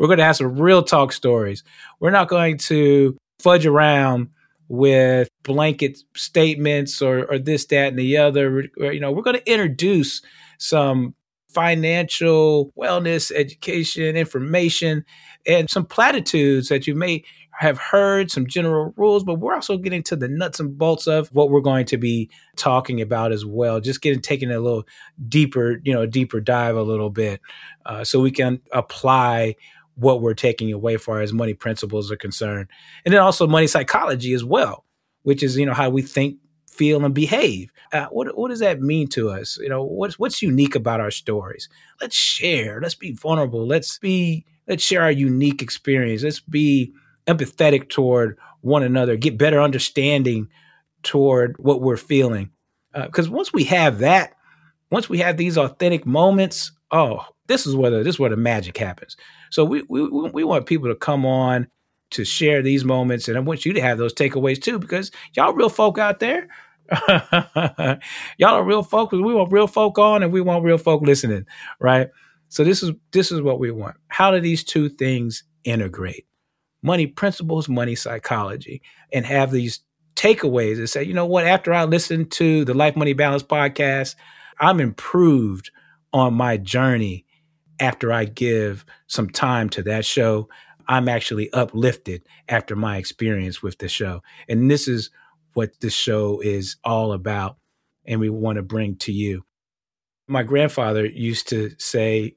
going 0.08 0.18
to 0.18 0.24
have 0.24 0.36
some 0.36 0.60
real 0.60 0.84
talk 0.84 1.12
stories. 1.12 1.64
We're 2.00 2.12
not 2.12 2.28
going 2.28 2.58
to 2.60 3.18
fudge 3.40 3.66
around 3.66 4.30
with 4.68 5.29
blanket 5.44 6.00
statements 6.16 7.02
or, 7.02 7.26
or 7.32 7.40
this, 7.40 7.66
that, 7.68 7.90
and 7.90 8.00
the 8.00 8.18
other. 8.18 8.66
You 8.78 9.00
know, 9.00 9.12
we're 9.12 9.24
going 9.24 9.38
to 9.38 9.52
introduce 9.52 10.22
some 10.58 11.16
financial 11.50 12.72
wellness, 12.78 13.32
education, 13.32 14.16
information, 14.16 15.04
and 15.48 15.70
some 15.70 15.86
platitudes 15.86 16.70
that 16.70 16.86
you 16.86 16.94
may 16.94 17.24
have 17.60 17.78
heard, 17.78 18.32
some 18.32 18.48
general 18.48 18.94
rules, 18.96 19.24
but 19.24 19.36
we're 19.36 19.54
also 19.54 19.78
getting 19.78 20.02
to 20.04 20.16
the 20.16 20.30
nuts 20.30 20.62
and 20.62 20.78
bolts 20.78 21.08
of 21.08 21.28
what 21.30 21.50
we're 21.50 21.60
going 21.60 21.86
to 21.86 21.98
be 21.98 22.30
talking 22.56 23.02
about 23.02 23.34
as 23.34 23.46
well. 23.46 23.82
Just 23.82 24.02
getting 24.02 24.22
taking 24.22 24.50
a 24.50 24.60
little 24.60 24.88
deeper, 25.28 25.82
you 25.84 25.94
know, 25.94 26.06
deeper 26.06 26.40
dive 26.40 26.78
a 26.78 26.84
little 26.84 27.10
bit, 27.10 27.42
uh, 27.86 28.04
so 28.06 28.22
we 28.22 28.32
can 28.32 28.62
apply 28.72 29.56
what 29.96 30.22
we're 30.22 30.34
taking 30.34 30.72
away 30.72 30.96
far 30.96 31.20
as 31.20 31.34
money 31.34 31.54
principles 31.54 32.10
are 32.10 32.16
concerned. 32.16 32.70
And 33.04 33.14
then 33.14 33.22
also 33.22 33.46
money 33.46 33.68
psychology 33.68 34.34
as 34.34 34.46
well, 34.46 34.86
which 35.30 35.44
is, 35.44 35.56
you 35.56 35.66
know, 35.68 35.76
how 35.76 35.92
we 35.92 36.02
think, 36.02 36.38
feel, 36.68 37.06
and 37.06 37.14
behave. 37.14 37.72
Uh, 37.94 38.08
what, 38.08 38.36
what 38.36 38.50
does 38.50 38.62
that 38.62 38.82
mean 38.82 39.08
to 39.08 39.30
us? 39.30 39.60
You 39.62 39.70
know, 39.70 39.84
what's, 39.84 40.18
what's 40.18 40.42
unique 40.42 40.74
about 40.74 41.00
our 41.00 41.12
stories? 41.12 41.70
Let's 42.02 42.16
share. 42.16 42.80
Let's 42.82 42.96
be 42.96 43.12
vulnerable. 43.12 43.68
Let's 43.68 44.00
be, 44.00 44.44
let's 44.68 44.84
share 44.84 45.04
our 45.04 45.12
unique 45.12 45.62
experience. 45.62 46.24
Let's 46.24 46.40
be 46.40 46.92
empathetic 47.28 47.90
toward 47.90 48.40
one 48.62 48.82
another, 48.82 49.18
get 49.18 49.38
better 49.38 49.62
understanding 49.62 50.48
toward 51.04 51.56
what 51.60 51.80
we're 51.80 51.96
feeling. 51.96 52.50
Because 52.96 53.28
uh, 53.28 53.32
once 53.32 53.54
we 53.54 53.66
have 53.66 54.00
that, 54.00 54.34
once 54.90 55.10
we 55.10 55.20
have 55.20 55.38
these 55.38 55.60
authentic 55.60 56.08
moments, 56.08 56.72
oh, 56.90 57.24
this 57.46 57.68
is 57.68 57.76
where 57.76 57.92
the, 57.92 57.98
this 57.98 58.16
is 58.16 58.20
where 58.20 58.32
the 58.32 58.36
magic 58.36 58.80
happens. 58.80 59.16
So 59.52 59.64
we, 59.64 59.84
we 59.88 60.02
we 60.08 60.44
want 60.44 60.66
people 60.66 60.90
to 60.90 60.96
come 60.96 61.24
on 61.24 61.68
to 62.12 62.26
share 62.26 62.62
these 62.62 62.84
moments, 62.84 63.28
and 63.28 63.38
I 63.38 63.42
want 63.42 63.66
you 63.66 63.74
to 63.74 63.82
have 63.82 63.98
those 63.98 64.14
takeaways 64.14 64.62
too, 64.62 64.80
because 64.80 65.12
y'all 65.34 65.54
real 65.54 65.70
folk 65.70 65.98
out 65.98 66.20
there. 66.20 66.48
y'all 68.38 68.56
are 68.56 68.64
real 68.64 68.82
folk. 68.82 69.12
We 69.12 69.22
want 69.22 69.52
real 69.52 69.68
folk 69.68 70.00
on, 70.00 70.24
and 70.24 70.32
we 70.32 70.42
want 70.42 70.64
real 70.64 70.78
folk 70.78 71.02
listening, 71.02 71.46
right? 71.80 72.10
So 72.50 72.64
this 72.64 72.82
is 72.82 72.92
this 73.12 73.32
is 73.32 73.42
what 73.42 73.60
we 73.60 73.72
want. 73.72 73.96
How 74.08 74.32
do 74.32 74.40
these 74.40 74.64
two 74.64 74.90
things 74.90 75.44
integrate? 75.64 76.26
Money 76.82 77.08
principles, 77.08 77.70
money 77.70 77.96
psychology, 77.96 78.82
and 79.14 79.26
have 79.26 79.52
these 79.52 79.82
takeaways 80.16 80.78
and 80.78 80.90
say, 80.90 81.04
you 81.04 81.14
know 81.14 81.26
what? 81.26 81.46
After 81.46 81.74
I 81.74 81.86
listen 81.86 82.28
to 82.30 82.66
the 82.66 82.74
Life 82.74 82.96
Money 82.96 83.14
Balance 83.14 83.44
podcast, 83.44 84.16
I'm 84.60 84.80
improved 84.80 85.72
on 86.12 86.34
my 86.34 86.58
journey 86.58 87.26
after 87.80 88.12
I 88.12 88.26
give 88.26 88.86
some 89.08 89.30
time 89.30 89.70
to 89.70 89.84
that 89.84 90.06
show, 90.06 90.50
I'm 90.90 91.08
actually 91.08 91.54
uplifted 91.54 92.24
after 92.50 92.76
my 92.76 92.98
experience 92.98 93.62
with 93.62 93.78
the 93.78 93.88
show. 93.88 94.24
And 94.50 94.70
this 94.70 94.88
is 94.88 95.12
what 95.54 95.80
the 95.82 95.92
show 95.92 96.42
is 96.42 96.78
all 96.84 97.14
about 97.14 97.58
and 98.06 98.20
we 98.20 98.30
want 98.30 98.56
to 98.56 98.64
bring 98.64 98.96
to 98.98 99.12
you. 99.12 99.46
My 100.28 100.42
grandfather 100.42 101.06
used 101.06 101.48
to 101.50 101.72
say, 101.78 102.36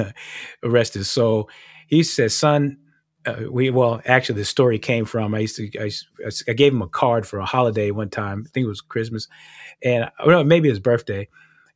rest 0.62 0.94
his 0.94 1.10
soul, 1.10 1.50
he 1.88 2.02
said, 2.02 2.32
son, 2.32 2.78
uh, 3.26 3.42
we 3.50 3.68
well 3.68 4.00
actually 4.06 4.36
the 4.36 4.46
story 4.46 4.78
came 4.78 5.04
from 5.04 5.34
I 5.34 5.40
used 5.40 5.56
to 5.56 5.70
I, 5.78 5.90
I, 6.48 6.54
gave 6.54 6.72
him 6.72 6.80
a 6.80 6.88
card 6.88 7.26
for 7.26 7.38
a 7.38 7.44
holiday 7.44 7.90
one 7.90 8.08
time 8.08 8.44
I 8.46 8.48
think 8.48 8.64
it 8.64 8.68
was 8.68 8.80
Christmas 8.80 9.28
and 9.82 10.10
know 10.24 10.42
maybe 10.42 10.70
his 10.70 10.78
birthday 10.78 11.28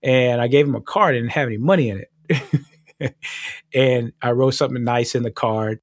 and 0.03 0.41
I 0.41 0.49
gave 0.49 0.67
him 0.67 0.75
a 0.75 0.81
card 0.81 1.17
and 1.17 1.25
didn't 1.25 1.35
have 1.35 1.49
any 1.49 1.59
money 1.59 1.91
in 1.91 2.03
it 2.31 3.15
and 3.75 4.15
I 4.23 4.31
wrote 4.31 4.55
something 4.55 4.83
nice 4.83 5.15
in 5.15 5.23
the 5.23 5.31
card. 5.31 5.81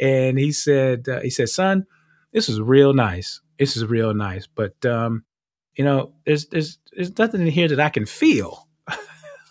And 0.00 0.38
he 0.38 0.52
said, 0.52 1.08
uh, 1.08 1.20
he 1.20 1.30
said, 1.30 1.48
son, 1.48 1.86
this 2.32 2.48
is 2.48 2.60
real 2.60 2.92
nice. 2.92 3.40
This 3.58 3.76
is 3.76 3.84
real 3.84 4.14
nice. 4.14 4.46
But, 4.46 4.84
um, 4.84 5.24
you 5.76 5.84
know, 5.84 6.12
there's, 6.26 6.46
there's, 6.46 6.78
there's 6.92 7.16
nothing 7.18 7.42
in 7.42 7.46
here 7.48 7.68
that 7.68 7.80
I 7.80 7.88
can 7.88 8.06
feel. 8.06 8.68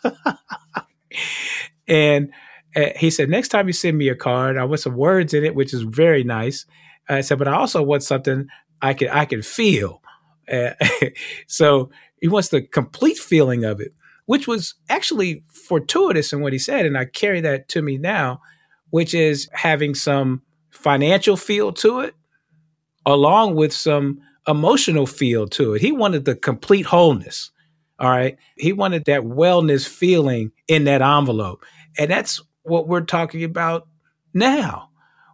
and 1.88 2.32
uh, 2.76 2.90
he 2.96 3.10
said, 3.10 3.30
next 3.30 3.50
time 3.50 3.68
you 3.68 3.74
send 3.74 3.98
me 3.98 4.10
a 4.10 4.16
card, 4.16 4.58
I 4.58 4.66
want 4.66 4.82
some 4.82 4.96
words 4.96 5.34
in 5.34 5.44
it, 5.46 5.56
which 5.56 5.74
is 5.74 5.82
very 5.82 6.24
nice. 6.24 6.66
I 7.08 7.22
said, 7.22 7.40
but 7.40 7.48
I 7.48 7.54
also 7.54 7.82
want 7.82 8.04
something 8.04 8.48
I 8.82 8.94
can, 8.94 9.10
I 9.10 9.26
can 9.26 9.42
feel. 9.42 10.02
Uh, 10.52 10.72
so 11.48 11.90
he 12.20 12.28
wants 12.28 12.50
the 12.50 12.62
complete 12.62 13.18
feeling 13.18 13.64
of 13.64 13.80
it 13.80 13.94
which 14.26 14.48
was 14.48 14.76
actually 14.90 15.44
fortuitous 15.48 16.34
in 16.34 16.42
what 16.42 16.54
he 16.54 16.60
said. 16.60 16.86
And 16.86 16.98
I 16.98 17.06
carry 17.06 17.42
that 17.42 17.68
to 17.70 17.82
me 17.82 17.98
now, 17.98 18.42
which 18.94 19.16
is 19.16 19.50
having 19.54 19.96
some 19.96 20.40
financial 20.70 21.36
feel 21.36 21.74
to 21.74 22.02
it, 22.02 22.14
along 23.08 23.56
with 23.56 23.74
some 23.74 24.22
emotional 24.48 25.08
feel 25.08 25.48
to 25.48 25.74
it. 25.74 25.82
He 25.82 25.92
wanted 25.92 26.26
the 26.26 26.36
complete 26.36 26.86
wholeness. 26.86 27.50
All 27.98 28.12
right. 28.12 28.38
He 28.56 28.72
wanted 28.72 29.06
that 29.06 29.22
wellness 29.22 29.88
feeling 29.88 30.52
in 30.68 30.84
that 30.84 31.02
envelope. 31.02 31.66
And 31.98 32.12
that's 32.12 32.40
what 32.62 32.88
we're 32.88 33.02
talking 33.02 33.44
about 33.44 33.88
now. 34.32 34.92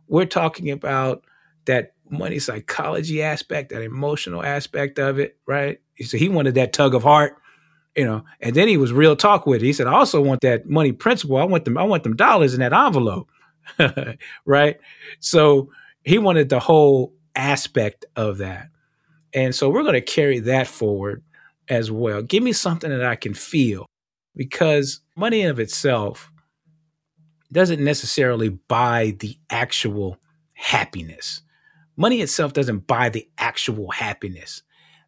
We're 0.08 0.24
talking 0.24 0.72
about 0.72 1.26
that 1.66 1.96
money 2.10 2.40
psychology 2.40 3.22
aspect, 3.22 3.72
that 3.72 3.82
emotional 3.82 4.42
aspect 4.42 5.00
of 5.00 5.20
it, 5.20 5.38
right? 5.46 5.82
So 6.06 6.18
he 6.18 6.30
wanted 6.30 6.56
that 6.56 6.72
tug 6.72 6.96
of 6.96 7.04
heart 7.04 7.36
you 7.96 8.06
know, 8.06 8.24
and 8.40 8.56
then 8.56 8.68
he 8.70 8.78
was 8.78 8.94
real 8.94 9.16
talk 9.16 9.46
with 9.46 9.62
it. 9.62 9.66
He 9.66 9.74
said, 9.74 9.88
I 9.88 9.94
also 9.94 10.22
want 10.22 10.42
that 10.42 10.70
money 10.70 10.94
principle. 10.94 11.36
I 11.38 11.44
want 11.44 11.66
them, 11.66 11.78
I 11.78 11.84
want 11.84 12.04
them 12.04 12.16
dollars 12.16 12.54
in 12.54 12.62
that 12.62 12.72
envelope. 12.72 13.30
right. 14.46 14.78
So 15.20 15.72
he 16.04 16.18
wanted 16.18 16.50
the 16.50 16.60
whole 16.60 17.14
aspect 17.36 18.06
of 18.16 18.38
that. 18.40 18.70
And 19.34 19.54
so 19.54 19.70
we're 19.70 19.84
going 19.84 19.94
to 19.94 20.02
carry 20.02 20.40
that 20.40 20.68
forward 20.68 21.24
as 21.68 21.92
well. 21.92 22.22
Give 22.22 22.42
me 22.42 22.54
something 22.54 22.90
that 22.90 23.06
I 23.06 23.16
can 23.16 23.34
feel 23.34 23.86
because 24.36 25.02
money 25.16 25.42
in 25.42 25.50
of 25.50 25.60
itself 25.60 26.32
doesn't 27.52 27.84
necessarily 27.84 28.50
buy 28.50 29.16
the 29.20 29.38
actual 29.50 30.18
happiness. 30.54 31.42
Money 31.96 32.22
itself 32.22 32.54
doesn't 32.54 32.88
buy 32.88 33.10
the 33.10 33.28
actual 33.38 33.92
happiness. 33.92 34.64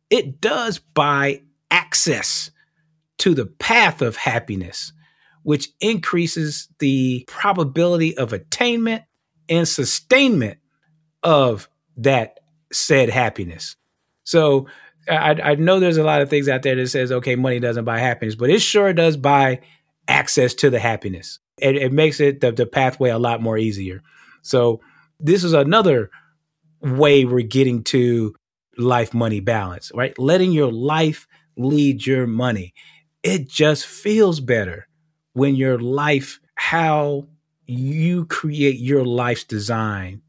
It 0.09 0.41
does 0.41 0.79
buy 0.79 1.41
access 1.69 2.51
to 3.19 3.33
the 3.33 3.45
path 3.45 4.01
of 4.01 4.17
happiness, 4.17 4.91
which 5.43 5.69
increases 5.79 6.67
the 6.79 7.25
probability 7.27 8.17
of 8.17 8.33
attainment 8.33 9.03
and 9.49 9.67
sustainment 9.67 10.59
of 11.23 11.69
that 11.97 12.39
said 12.71 13.09
happiness. 13.09 13.75
So 14.23 14.67
I, 15.09 15.31
I 15.31 15.55
know 15.55 15.79
there's 15.79 15.97
a 15.97 16.03
lot 16.03 16.21
of 16.21 16.29
things 16.29 16.47
out 16.47 16.61
there 16.61 16.75
that 16.75 16.87
says, 16.87 17.11
okay, 17.11 17.35
money 17.35 17.59
doesn't 17.59 17.85
buy 17.85 17.99
happiness, 17.99 18.35
but 18.35 18.49
it 18.49 18.61
sure 18.61 18.93
does 18.93 19.17
buy 19.17 19.61
access 20.07 20.53
to 20.55 20.69
the 20.69 20.79
happiness. 20.79 21.39
It, 21.57 21.75
it 21.75 21.91
makes 21.91 22.19
it 22.19 22.41
the, 22.41 22.51
the 22.51 22.65
pathway 22.65 23.09
a 23.09 23.19
lot 23.19 23.41
more 23.41 23.57
easier. 23.57 24.01
So 24.41 24.81
this 25.19 25.43
is 25.43 25.53
another 25.53 26.09
way 26.81 27.25
we're 27.25 27.41
getting 27.41 27.83
to 27.85 28.35
life 28.77 29.13
money 29.13 29.39
balance, 29.39 29.91
right? 29.93 30.17
Letting 30.17 30.51
your 30.51 30.71
life 30.71 31.27
lead 31.57 32.05
your 32.05 32.25
money. 32.25 32.73
It 33.23 33.47
just 33.47 33.85
feels 33.85 34.39
better 34.39 34.87
when 35.33 35.55
your 35.55 35.79
life, 35.79 36.39
how 36.55 37.27
you 37.65 38.25
create 38.25 38.79
your 38.79 39.05
life's 39.05 39.43
design, 39.43 40.21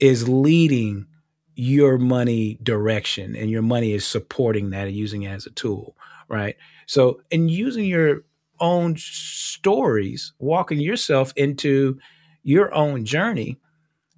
is 0.00 0.28
leading 0.28 1.06
your 1.54 1.98
money 1.98 2.58
direction 2.62 3.34
and 3.34 3.50
your 3.50 3.62
money 3.62 3.92
is 3.92 4.06
supporting 4.06 4.70
that 4.70 4.86
and 4.86 4.96
using 4.96 5.22
it 5.22 5.30
as 5.30 5.46
a 5.46 5.50
tool, 5.50 5.96
right? 6.28 6.56
So, 6.86 7.20
in 7.30 7.48
using 7.48 7.84
your 7.84 8.22
own 8.60 8.96
stories, 8.96 10.32
walking 10.38 10.80
yourself 10.80 11.32
into 11.36 11.98
your 12.42 12.72
own 12.74 13.04
journey, 13.04 13.58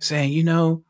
saying, 0.01 0.33
you 0.33 0.45
know, 0.45 0.83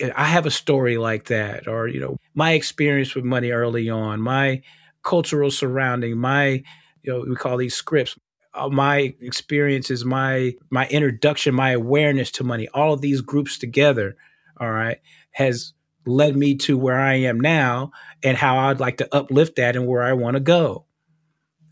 eh, 0.00 0.10
I 0.16 0.24
have 0.26 0.46
a 0.46 0.50
story 0.50 0.98
like 0.98 1.24
that, 1.26 1.68
or, 1.68 1.88
you 1.88 2.00
know, 2.00 2.16
my 2.34 2.52
experience 2.52 3.14
with 3.14 3.24
money 3.24 3.50
early 3.50 3.88
on, 3.90 4.20
my 4.20 4.62
cultural 5.02 5.50
surrounding, 5.50 6.18
my, 6.18 6.62
you 7.02 7.12
know, 7.12 7.24
we 7.28 7.36
call 7.36 7.56
these 7.56 7.74
scripts, 7.74 8.18
uh, 8.54 8.68
my 8.68 9.14
experiences, 9.20 10.04
my 10.04 10.54
my 10.70 10.86
introduction, 10.88 11.54
my 11.54 11.70
awareness 11.70 12.30
to 12.32 12.44
money, 12.44 12.68
all 12.74 12.92
of 12.92 13.00
these 13.00 13.20
groups 13.20 13.58
together, 13.58 14.16
all 14.60 14.70
right, 14.70 14.98
has 15.32 15.72
led 16.06 16.36
me 16.36 16.54
to 16.54 16.76
where 16.76 17.00
I 17.00 17.14
am 17.14 17.40
now 17.40 17.90
and 18.22 18.36
how 18.36 18.58
I'd 18.58 18.80
like 18.80 18.98
to 18.98 19.14
uplift 19.14 19.56
that 19.56 19.76
and 19.76 19.86
where 19.86 20.02
I 20.02 20.12
want 20.12 20.34
to 20.34 20.40
go. 20.40 20.84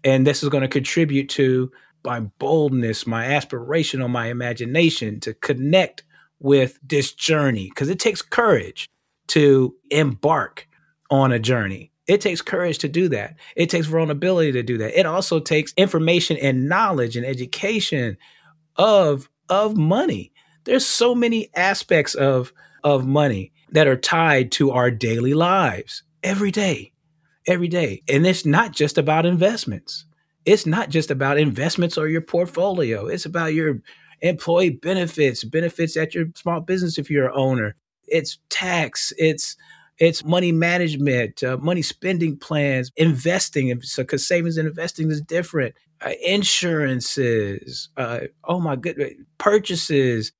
And 0.04 0.26
this 0.26 0.42
is 0.42 0.48
going 0.48 0.62
to 0.62 0.68
contribute 0.68 1.28
to 1.30 1.70
my 2.04 2.20
boldness, 2.20 3.06
my 3.06 3.26
aspiration, 3.26 4.02
or 4.02 4.08
my 4.08 4.26
imagination 4.26 5.20
to 5.20 5.34
connect 5.34 6.02
with 6.40 6.78
this 6.82 7.12
journey 7.12 7.68
because 7.68 7.88
it 7.88 8.00
takes 8.00 8.20
courage 8.20 8.88
to 9.28 9.76
embark 9.90 10.66
on 11.10 11.30
a 11.30 11.38
journey. 11.38 11.91
It 12.06 12.20
takes 12.20 12.42
courage 12.42 12.78
to 12.78 12.88
do 12.88 13.08
that. 13.10 13.36
It 13.56 13.70
takes 13.70 13.86
vulnerability 13.86 14.52
to 14.52 14.62
do 14.62 14.78
that. 14.78 14.98
It 14.98 15.06
also 15.06 15.38
takes 15.40 15.72
information 15.76 16.36
and 16.36 16.68
knowledge 16.68 17.16
and 17.16 17.26
education 17.26 18.16
of 18.76 19.28
of 19.48 19.76
money. 19.76 20.32
There's 20.64 20.86
so 20.86 21.14
many 21.14 21.50
aspects 21.54 22.14
of 22.14 22.52
of 22.84 23.06
money 23.06 23.52
that 23.70 23.86
are 23.86 23.96
tied 23.96 24.52
to 24.52 24.72
our 24.72 24.90
daily 24.90 25.34
lives 25.34 26.02
every 26.22 26.50
day 26.50 26.92
every 27.46 27.68
day. 27.68 28.02
And 28.08 28.26
it's 28.26 28.46
not 28.46 28.72
just 28.72 28.98
about 28.98 29.26
investments. 29.26 30.04
It's 30.44 30.66
not 30.66 30.90
just 30.90 31.10
about 31.10 31.38
investments 31.38 31.96
or 31.96 32.08
your 32.08 32.20
portfolio. 32.20 33.06
It's 33.06 33.26
about 33.26 33.54
your 33.54 33.80
employee 34.20 34.70
benefits, 34.70 35.44
benefits 35.44 35.96
at 35.96 36.14
your 36.14 36.26
small 36.34 36.60
business 36.60 36.98
if 36.98 37.10
you're 37.10 37.26
an 37.26 37.32
owner. 37.34 37.74
It's 38.06 38.38
tax, 38.50 39.12
it's 39.16 39.56
it's 39.98 40.24
money 40.24 40.52
management, 40.52 41.42
uh, 41.42 41.56
money 41.58 41.82
spending 41.82 42.36
plans, 42.36 42.90
investing. 42.96 43.80
So, 43.82 44.02
because 44.02 44.26
savings 44.26 44.56
and 44.56 44.68
investing 44.68 45.10
is 45.10 45.20
different. 45.20 45.74
Uh, 46.04 46.12
insurances. 46.24 47.88
Uh, 47.96 48.20
oh 48.44 48.60
my 48.60 48.76
goodness, 48.76 49.12
purchases. 49.38 50.32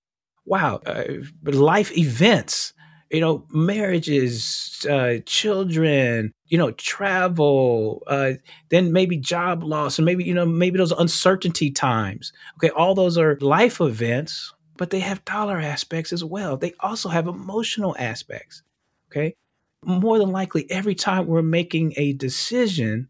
Wow, 0.44 0.80
uh, 0.86 1.04
life 1.44 1.96
events 1.96 2.72
you 3.10 3.20
know, 3.20 3.44
marriages, 3.50 4.86
uh, 4.88 5.16
children, 5.26 6.32
you 6.46 6.56
know, 6.56 6.70
travel, 6.72 8.02
uh, 8.06 8.32
then 8.70 8.90
maybe 8.90 9.18
job 9.18 9.62
loss, 9.62 9.98
and 9.98 10.06
maybe, 10.06 10.24
you 10.24 10.32
know, 10.32 10.46
maybe 10.46 10.78
those 10.78 10.92
uncertainty 10.92 11.70
times. 11.70 12.32
Okay, 12.56 12.70
all 12.70 12.94
those 12.94 13.18
are 13.18 13.36
life 13.42 13.82
events, 13.82 14.54
but 14.78 14.88
they 14.88 15.00
have 15.00 15.22
dollar 15.26 15.58
aspects 15.60 16.10
as 16.10 16.24
well. 16.24 16.56
They 16.56 16.72
also 16.80 17.10
have 17.10 17.26
emotional 17.26 17.94
aspects. 17.98 18.62
Okay. 19.10 19.36
More 19.84 20.18
than 20.18 20.30
likely, 20.30 20.70
every 20.70 20.94
time 20.94 21.26
we're 21.26 21.42
making 21.42 21.94
a 21.96 22.12
decision 22.12 23.08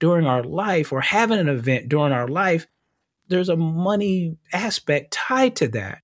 during 0.00 0.26
our 0.26 0.42
life 0.42 0.92
or 0.92 1.00
having 1.00 1.38
an 1.38 1.48
event 1.48 1.88
during 1.88 2.12
our 2.12 2.28
life, 2.28 2.66
there's 3.28 3.48
a 3.48 3.56
money 3.56 4.36
aspect 4.52 5.12
tied 5.12 5.56
to 5.56 5.68
that. 5.68 5.98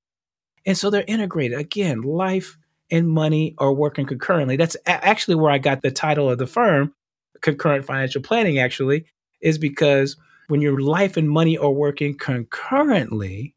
And 0.67 0.77
so 0.77 0.91
they're 0.91 1.05
integrated. 1.07 1.59
Again, 1.59 2.03
life 2.03 2.57
and 2.91 3.09
money 3.09 3.55
are 3.59 3.73
working 3.73 4.07
concurrently. 4.07 4.57
That's 4.57 4.77
a- 4.87 5.05
actually 5.07 5.37
where 5.37 5.51
I 5.51 5.59
got 5.59 5.83
the 5.83 5.91
title 5.91 6.31
of 6.31 6.39
the 6.39 6.47
firm, 6.47 6.95
Concurrent 7.41 7.85
Financial 7.87 8.23
Planning, 8.23 8.59
actually, 8.59 9.07
is 9.41 9.59
because 9.59 10.17
when 10.49 10.61
your 10.61 10.81
life 10.81 11.17
and 11.17 11.31
money 11.31 11.57
are 11.57 11.71
working 11.71 12.17
concurrently, 12.19 13.55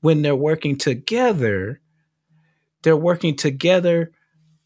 when 0.00 0.22
they're 0.22 0.36
working 0.36 0.76
together, 0.76 1.80
they're 2.82 2.96
working 2.96 3.36
together 3.36 4.12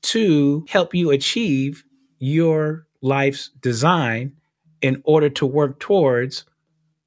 to 0.03 0.67
help 0.69 0.95
you 0.95 1.11
achieve 1.11 1.85
your 2.19 2.87
life's 3.01 3.51
design 3.61 4.35
in 4.81 5.01
order 5.05 5.31
to 5.31 5.47
work 5.47 5.81
towards 5.81 6.45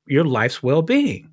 your 0.05 0.23
life's 0.23 0.63
well-being. 0.63 1.29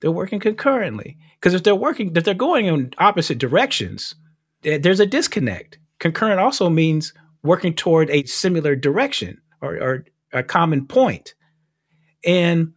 They're 0.00 0.10
working 0.10 0.40
concurrently. 0.40 1.16
Because 1.40 1.54
if 1.54 1.62
they're 1.62 1.74
working, 1.74 2.14
if 2.16 2.24
they're 2.24 2.34
going 2.34 2.66
in 2.66 2.92
opposite 2.98 3.38
directions, 3.38 4.14
there's 4.62 5.00
a 5.00 5.06
disconnect. 5.06 5.78
Concurrent 5.98 6.40
also 6.40 6.68
means 6.68 7.12
working 7.42 7.74
toward 7.74 8.10
a 8.10 8.24
similar 8.24 8.74
direction 8.76 9.40
or, 9.60 9.76
or 9.76 10.04
a 10.32 10.42
common. 10.42 10.86
And 12.24 12.72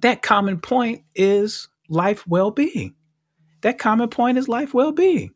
that 0.00 0.22
common 0.22 0.60
point 0.60 1.02
is 1.14 1.68
life 1.88 2.26
well 2.26 2.50
being. 2.50 2.94
That 3.62 3.78
common 3.78 4.08
point 4.08 4.38
is 4.38 4.48
life 4.48 4.74
well 4.74 4.92
being. 4.92 5.33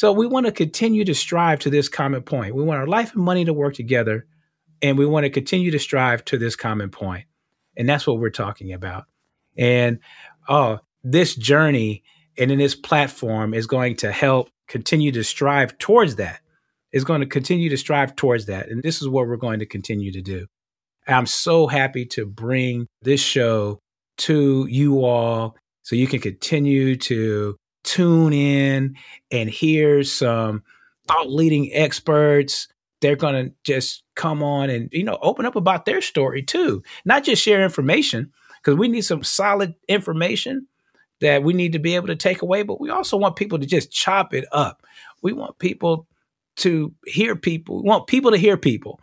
So 0.00 0.12
we 0.12 0.26
want 0.26 0.46
to 0.46 0.52
continue 0.52 1.04
to 1.04 1.14
strive 1.14 1.58
to 1.58 1.68
this 1.68 1.90
common 1.90 2.22
point. 2.22 2.54
We 2.54 2.62
want 2.62 2.80
our 2.80 2.86
life 2.86 3.12
and 3.12 3.22
money 3.22 3.44
to 3.44 3.52
work 3.52 3.74
together, 3.74 4.26
and 4.80 4.96
we 4.96 5.04
want 5.04 5.24
to 5.24 5.30
continue 5.30 5.70
to 5.72 5.78
strive 5.78 6.24
to 6.24 6.38
this 6.38 6.56
common 6.56 6.88
point. 6.88 7.26
And 7.76 7.86
that's 7.86 8.06
what 8.06 8.18
we're 8.18 8.30
talking 8.30 8.72
about. 8.72 9.04
And 9.58 9.98
oh, 10.48 10.78
this 11.04 11.34
journey 11.34 12.02
and 12.38 12.50
in 12.50 12.58
this 12.58 12.74
platform 12.74 13.52
is 13.52 13.66
going 13.66 13.96
to 13.96 14.10
help 14.10 14.48
continue 14.68 15.12
to 15.12 15.22
strive 15.22 15.76
towards 15.76 16.16
that, 16.16 16.40
is 16.92 17.04
going 17.04 17.20
to 17.20 17.26
continue 17.26 17.68
to 17.68 17.76
strive 17.76 18.16
towards 18.16 18.46
that. 18.46 18.70
And 18.70 18.82
this 18.82 19.02
is 19.02 19.08
what 19.10 19.26
we're 19.26 19.36
going 19.36 19.58
to 19.58 19.66
continue 19.66 20.12
to 20.12 20.22
do. 20.22 20.46
I'm 21.06 21.26
so 21.26 21.66
happy 21.66 22.06
to 22.06 22.24
bring 22.24 22.86
this 23.02 23.20
show 23.20 23.80
to 24.16 24.66
you 24.66 25.04
all 25.04 25.58
so 25.82 25.94
you 25.94 26.06
can 26.06 26.20
continue 26.20 26.96
to 26.96 27.58
tune 27.90 28.32
in 28.32 28.94
and 29.32 29.50
hear 29.50 30.04
some 30.04 30.62
thought 31.08 31.28
leading 31.28 31.70
experts. 31.72 32.68
They're 33.00 33.16
going 33.16 33.46
to 33.46 33.54
just 33.64 34.04
come 34.14 34.42
on 34.44 34.70
and, 34.70 34.88
you 34.92 35.02
know, 35.02 35.18
open 35.22 35.44
up 35.44 35.56
about 35.56 35.86
their 35.86 36.00
story 36.00 36.42
too, 36.42 36.84
not 37.04 37.24
just 37.24 37.42
share 37.42 37.64
information 37.64 38.30
because 38.58 38.78
we 38.78 38.86
need 38.86 39.00
some 39.00 39.24
solid 39.24 39.74
information 39.88 40.68
that 41.20 41.42
we 41.42 41.52
need 41.52 41.72
to 41.72 41.80
be 41.80 41.96
able 41.96 42.06
to 42.06 42.16
take 42.16 42.42
away, 42.42 42.62
but 42.62 42.80
we 42.80 42.90
also 42.90 43.16
want 43.16 43.34
people 43.34 43.58
to 43.58 43.66
just 43.66 43.90
chop 43.90 44.32
it 44.34 44.44
up. 44.52 44.86
We 45.22 45.32
want 45.32 45.58
people 45.58 46.06
to 46.56 46.94
hear 47.06 47.34
people. 47.34 47.82
We 47.82 47.88
want 47.88 48.06
people 48.06 48.30
to 48.30 48.36
hear 48.36 48.56
people. 48.56 49.00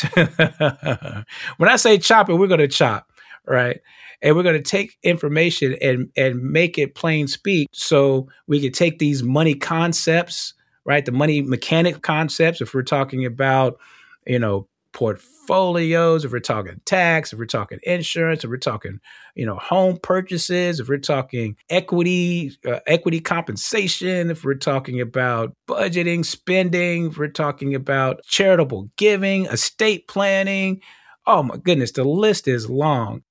when 0.14 1.68
I 1.68 1.76
say 1.76 1.98
chop 1.98 2.30
it, 2.30 2.34
we're 2.34 2.46
going 2.46 2.60
to 2.60 2.68
chop, 2.68 3.10
right? 3.46 3.80
And 4.20 4.34
we're 4.34 4.42
going 4.42 4.62
to 4.62 4.70
take 4.70 4.98
information 5.02 5.76
and 5.80 6.10
and 6.16 6.42
make 6.42 6.78
it 6.78 6.94
plain 6.94 7.28
speak, 7.28 7.68
so 7.72 8.28
we 8.46 8.60
can 8.60 8.72
take 8.72 8.98
these 8.98 9.22
money 9.22 9.54
concepts, 9.54 10.54
right? 10.84 11.04
The 11.04 11.12
money 11.12 11.42
mechanic 11.42 12.02
concepts. 12.02 12.60
If 12.60 12.74
we're 12.74 12.82
talking 12.82 13.24
about, 13.24 13.78
you 14.26 14.38
know, 14.38 14.66
portfolios, 14.92 16.24
if 16.24 16.32
we're 16.32 16.40
talking 16.40 16.80
tax, 16.84 17.32
if 17.32 17.38
we're 17.38 17.44
talking 17.44 17.78
insurance, 17.84 18.42
if 18.42 18.50
we're 18.50 18.56
talking, 18.56 18.98
you 19.36 19.46
know, 19.46 19.54
home 19.56 19.98
purchases, 20.02 20.80
if 20.80 20.88
we're 20.88 20.98
talking 20.98 21.56
equity, 21.70 22.58
uh, 22.66 22.80
equity 22.86 23.20
compensation, 23.20 24.30
if 24.30 24.44
we're 24.44 24.54
talking 24.54 25.00
about 25.00 25.54
budgeting, 25.68 26.24
spending, 26.24 27.06
if 27.06 27.18
we're 27.18 27.28
talking 27.28 27.74
about 27.74 28.24
charitable 28.24 28.90
giving, 28.96 29.46
estate 29.46 30.08
planning. 30.08 30.80
Oh 31.26 31.42
my 31.42 31.58
goodness, 31.58 31.92
the 31.92 32.04
list 32.04 32.48
is 32.48 32.68
long. 32.68 33.22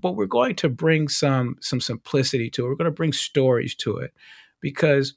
But 0.00 0.16
we're 0.16 0.26
going 0.26 0.56
to 0.56 0.68
bring 0.68 1.08
some 1.08 1.56
some 1.60 1.80
simplicity 1.80 2.50
to 2.50 2.64
it. 2.64 2.68
We're 2.68 2.76
going 2.76 2.84
to 2.86 2.90
bring 2.90 3.12
stories 3.12 3.74
to 3.76 3.98
it 3.98 4.12
because 4.60 5.14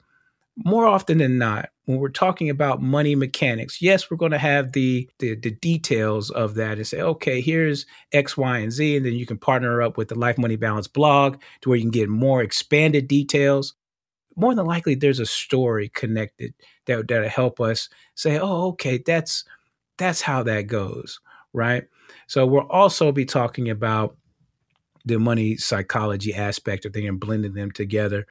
more 0.56 0.86
often 0.86 1.18
than 1.18 1.36
not, 1.36 1.70
when 1.86 1.98
we're 1.98 2.08
talking 2.08 2.48
about 2.48 2.80
money 2.80 3.16
mechanics, 3.16 3.82
yes, 3.82 4.08
we're 4.08 4.16
going 4.16 4.30
to 4.30 4.38
have 4.38 4.70
the, 4.70 5.10
the, 5.18 5.34
the 5.34 5.50
details 5.50 6.30
of 6.30 6.54
that 6.54 6.76
and 6.76 6.86
say, 6.86 7.00
okay, 7.00 7.40
here's 7.40 7.86
X, 8.12 8.36
Y, 8.36 8.58
and 8.58 8.70
Z, 8.70 8.96
and 8.96 9.04
then 9.04 9.14
you 9.14 9.26
can 9.26 9.36
partner 9.36 9.82
up 9.82 9.96
with 9.96 10.08
the 10.08 10.14
Life 10.14 10.38
Money 10.38 10.54
Balance 10.54 10.86
blog 10.86 11.40
to 11.60 11.68
where 11.68 11.76
you 11.76 11.82
can 11.82 11.90
get 11.90 12.08
more 12.08 12.40
expanded 12.40 13.08
details. 13.08 13.74
More 14.36 14.54
than 14.54 14.64
likely, 14.64 14.94
there's 14.94 15.18
a 15.18 15.26
story 15.26 15.88
connected 15.88 16.54
that 16.86 17.08
that'll 17.08 17.28
help 17.28 17.60
us 17.60 17.88
say, 18.14 18.38
oh, 18.38 18.68
okay, 18.68 18.98
that's 19.04 19.44
That's 19.96 20.22
how 20.22 20.42
that 20.44 20.66
goes, 20.66 21.20
right? 21.52 21.84
So 22.26 22.46
we'll 22.46 22.68
also 22.68 23.12
be 23.12 23.24
talking 23.24 23.70
about 23.70 24.16
the 25.04 25.18
money 25.18 25.56
psychology 25.56 26.34
aspect 26.34 26.84
of 26.84 26.92
things 26.92 27.08
and 27.08 27.20
blending 27.20 27.54
them 27.54 27.70
together. 27.70 28.26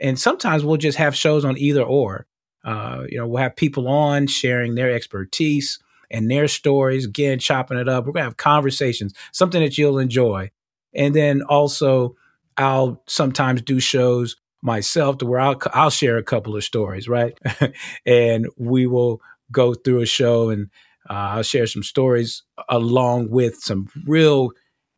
And 0.00 0.18
sometimes 0.18 0.64
we'll 0.64 0.76
just 0.76 0.98
have 0.98 1.14
shows 1.14 1.44
on 1.44 1.56
either 1.56 1.82
or. 1.82 2.26
Uh, 2.64 3.04
you 3.08 3.16
know, 3.16 3.26
we'll 3.26 3.42
have 3.42 3.56
people 3.56 3.86
on 3.88 4.26
sharing 4.26 4.74
their 4.74 4.90
expertise 4.90 5.78
and 6.10 6.30
their 6.30 6.48
stories, 6.48 7.06
again, 7.06 7.38
chopping 7.38 7.78
it 7.78 7.88
up. 7.88 8.04
We're 8.04 8.12
going 8.12 8.22
to 8.22 8.28
have 8.28 8.36
conversations, 8.36 9.14
something 9.32 9.60
that 9.60 9.78
you'll 9.78 9.98
enjoy. 9.98 10.50
And 10.92 11.14
then 11.14 11.42
also, 11.42 12.16
I'll 12.56 13.02
sometimes 13.06 13.62
do 13.62 13.80
shows 13.80 14.36
myself 14.62 15.18
to 15.18 15.26
where 15.26 15.40
I'll, 15.40 15.60
I'll 15.72 15.90
share 15.90 16.16
a 16.16 16.22
couple 16.22 16.56
of 16.56 16.64
stories, 16.64 17.08
right? 17.08 17.38
and 18.06 18.48
we 18.56 18.86
will 18.86 19.20
go 19.52 19.74
through 19.74 20.00
a 20.00 20.06
show 20.06 20.50
and 20.50 20.70
uh, 21.08 21.12
I'll 21.12 21.42
share 21.42 21.66
some 21.66 21.84
stories 21.84 22.42
along 22.68 23.30
with 23.30 23.56
some 23.56 23.88
real 24.06 24.50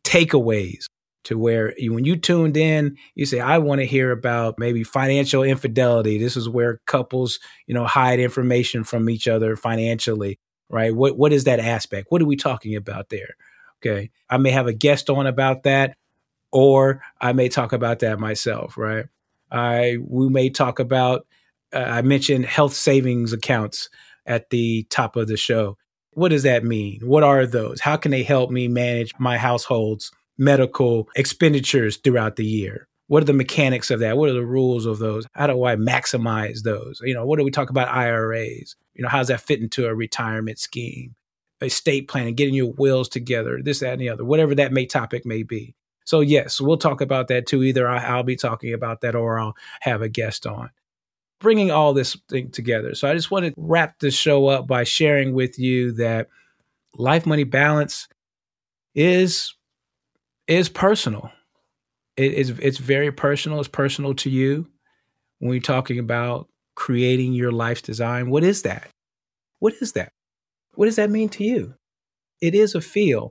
takeaways 0.05 0.87
to 1.25 1.39
where 1.39 1.75
you, 1.79 1.93
when 1.93 2.05
you 2.05 2.17
tuned 2.17 2.57
in, 2.57 2.97
you 3.15 3.27
say, 3.27 3.41
I 3.41 3.59
want 3.59 3.81
to 3.81 3.87
hear 3.87 4.13
about 4.13 4.59
maybe 4.59 4.85
financial 4.85 5.43
infidelity. 5.43 6.19
This 6.19 6.37
is 6.37 6.49
where 6.49 6.81
couples, 6.87 7.39
you 7.67 7.75
know, 7.75 7.85
hide 7.85 8.21
information 8.21 8.85
from 8.85 9.11
each 9.11 9.29
other 9.29 9.57
financially, 9.57 10.39
right? 10.69 10.95
What 10.95 11.17
what 11.19 11.33
is 11.33 11.45
that 11.45 11.61
aspect? 11.61 12.07
What 12.11 12.23
are 12.23 12.27
we 12.27 12.37
talking 12.37 12.77
about 12.77 13.09
there? 13.09 13.37
Okay. 13.81 14.11
I 14.29 14.39
may 14.39 14.51
have 14.51 14.67
a 14.67 14.73
guest 14.73 15.11
on 15.11 15.27
about 15.27 15.65
that, 15.65 15.97
or 16.53 17.03
I 17.21 17.33
may 17.33 17.49
talk 17.49 17.73
about 17.73 18.01
that 18.01 18.19
myself, 18.19 18.77
right? 18.77 19.07
I 19.51 19.99
we 20.01 20.29
may 20.29 20.51
talk 20.51 20.79
about 20.79 21.27
uh, 21.73 21.79
I 21.79 22.03
mentioned 22.03 22.47
health 22.47 22.75
savings 22.75 23.33
accounts 23.33 23.91
at 24.27 24.51
the 24.51 24.85
top 24.91 25.17
of 25.17 25.29
the 25.29 25.37
show. 25.37 25.77
What 26.13 26.31
does 26.31 26.43
that 26.43 26.65
mean? 26.65 27.01
What 27.03 27.23
are 27.23 27.47
those? 27.47 27.81
How 27.81 27.97
can 27.97 28.11
they 28.11 28.23
help 28.23 28.51
me 28.51 28.67
manage 28.67 29.13
my 29.19 29.39
household's 29.39 30.11
medical 30.39 31.09
expenditures 31.17 31.97
throughout 31.97 32.37
the 32.37 32.47
year? 32.47 32.89
What 33.09 33.23
are 33.23 33.27
the 33.27 33.33
mechanics 33.33 33.91
of 33.91 34.01
that? 34.01 34.17
What 34.19 34.29
are 34.29 34.35
the 34.35 34.45
rules 34.45 34.87
of 34.87 34.99
those? 34.99 35.27
How 35.33 35.47
do 35.47 35.65
I 35.65 35.77
maximize 35.77 36.63
those? 36.63 37.01
You 37.03 37.15
know, 37.15 37.25
what 37.25 37.39
do 37.39 37.45
we 37.45 37.51
talk 37.51 37.71
about 37.71 37.89
IRAs? 37.89 38.77
You 38.95 39.03
know, 39.03 39.09
how 39.09 39.19
does 39.19 39.29
that 39.29 39.41
fit 39.41 39.61
into 39.61 39.87
a 39.87 39.95
retirement 39.95 40.59
scheme? 40.59 41.15
Estate 41.61 42.07
planning, 42.07 42.35
getting 42.35 42.55
your 42.55 42.73
wills 42.73 43.09
together, 43.09 43.61
this, 43.63 43.81
that, 43.81 43.95
and 43.95 44.01
the 44.01 44.11
other, 44.11 44.25
whatever 44.25 44.55
that 44.55 44.73
may 44.73 44.87
topic 44.87 45.27
may 45.27 45.43
be. 45.43 45.75
So 46.05 46.21
yes, 46.21 46.61
we'll 46.61 46.77
talk 46.77 47.01
about 47.01 47.29
that 47.29 47.47
too. 47.47 47.63
Either 47.63 47.89
I'll 47.89 48.23
be 48.23 48.37
talking 48.37 48.73
about 48.73 49.01
that 49.01 49.15
or 49.15 49.39
I'll 49.39 49.57
have 49.81 50.01
a 50.01 50.09
guest 50.09 50.47
on. 50.47 50.71
Bringing 51.41 51.71
all 51.71 51.93
this 51.95 52.17
thing 52.29 52.51
together. 52.51 52.95
So 52.95 53.09
I 53.09 53.15
just 53.15 53.31
want 53.31 53.47
to 53.47 53.55
wrap 53.57 53.99
the 53.99 54.11
show 54.11 54.47
up 54.47 54.67
by 54.67 54.85
sharing 54.85 55.35
with 55.35 55.59
you 55.59 55.93
that 55.93 56.29
life 56.95 57.27
money 57.27 57.45
balance 57.45 58.09
is 58.95 59.55
is 60.49 60.69
personal. 60.69 61.31
It 62.17 62.35
is 62.35 62.51
it's 62.51 62.79
very 62.79 63.13
personal. 63.13 63.61
It's 63.61 63.69
personal 63.69 64.15
to 64.15 64.31
you. 64.31 64.69
When 65.39 65.53
you're 65.53 65.61
talking 65.61 65.99
about 65.99 66.49
creating 66.75 67.33
your 67.33 67.53
life's 67.53 67.83
design, 67.83 68.31
what 68.31 68.43
is 68.43 68.63
that? 68.63 68.89
What 69.61 69.75
is 69.81 69.93
that? 69.93 70.13
What 70.75 70.87
does 70.87 70.97
that 70.97 71.11
mean 71.11 71.29
to 71.31 71.45
you? 71.45 71.75
It 72.41 72.55
is 72.55 72.75
a 72.75 72.81
feel. 72.81 73.31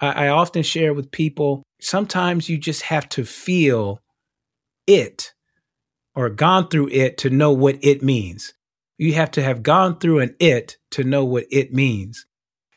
I, 0.00 0.26
I 0.26 0.28
often 0.28 0.62
share 0.62 0.94
with 0.94 1.10
people 1.10 1.62
sometimes 1.80 2.48
you 2.48 2.58
just 2.58 2.82
have 2.82 3.08
to 3.10 3.24
feel 3.24 4.00
it 4.86 5.32
or 6.14 6.28
gone 6.28 6.68
through 6.68 6.88
it 6.88 7.18
to 7.18 7.30
know 7.30 7.52
what 7.52 7.78
it 7.82 8.02
means. 8.02 8.54
You 8.98 9.14
have 9.14 9.30
to 9.32 9.42
have 9.42 9.62
gone 9.62 9.98
through 9.98 10.20
an 10.20 10.36
it 10.38 10.76
to 10.92 11.04
know 11.04 11.24
what 11.24 11.46
it 11.50 11.72
means. 11.72 12.26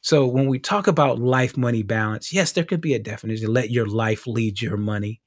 So 0.06 0.28
when 0.28 0.46
we 0.46 0.60
talk 0.60 0.86
about 0.86 1.18
life 1.18 1.58
money 1.58 1.82
balance, 1.82 2.32
yes, 2.32 2.52
there 2.52 2.64
could 2.64 2.80
be 2.80 2.94
a 2.94 3.00
definition 3.00 3.52
let 3.52 3.72
your 3.72 3.88
life 3.88 4.28
lead 4.28 4.62
your 4.62 4.78
money. 4.78 5.20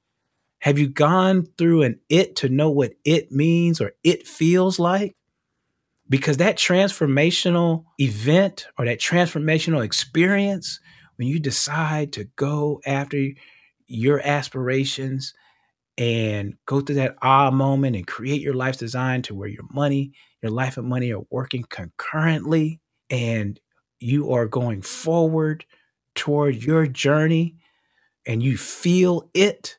Have 0.61 0.79
you 0.79 0.89
gone 0.89 1.47
through 1.59 1.83
an 1.83 1.99
it 2.09 2.37
to 2.37 2.49
know 2.49 2.71
what 2.71 2.93
it 3.05 3.33
means 3.33 3.81
or 3.81 3.95
it 4.05 4.25
feels 4.25 4.79
like? 4.79 5.17
Because 6.09 6.37
that 6.37 6.59
transformational 6.59 7.87
event 8.01 8.69
or 8.79 8.85
that 8.85 9.01
transformational 9.01 9.85
experience, 9.85 10.79
when 11.17 11.27
you 11.27 11.41
decide 11.41 12.13
to 12.13 12.27
go 12.37 12.81
after 12.87 13.31
your 13.89 14.21
aspirations 14.25 15.35
and 15.99 16.55
go 16.67 16.81
through 16.81 16.97
that 16.97 17.17
ah 17.23 17.51
moment 17.51 17.97
and 17.97 18.07
create 18.07 18.43
your 18.43 18.55
life's 18.55 18.79
design 18.79 19.23
to 19.23 19.35
where 19.35 19.49
your 19.49 19.67
money, 19.73 20.13
your 20.43 20.53
life 20.53 20.77
and 20.77 20.89
money 20.89 21.13
are 21.13 21.25
working 21.31 21.65
concurrently 21.69 22.81
and 23.11 23.59
you 24.01 24.33
are 24.33 24.47
going 24.47 24.83
forward 24.83 25.65
toward 26.15 26.57
your 26.57 26.87
journey 26.87 27.57
and 28.27 28.43
you 28.43 28.57
feel 28.57 29.31
it, 29.35 29.79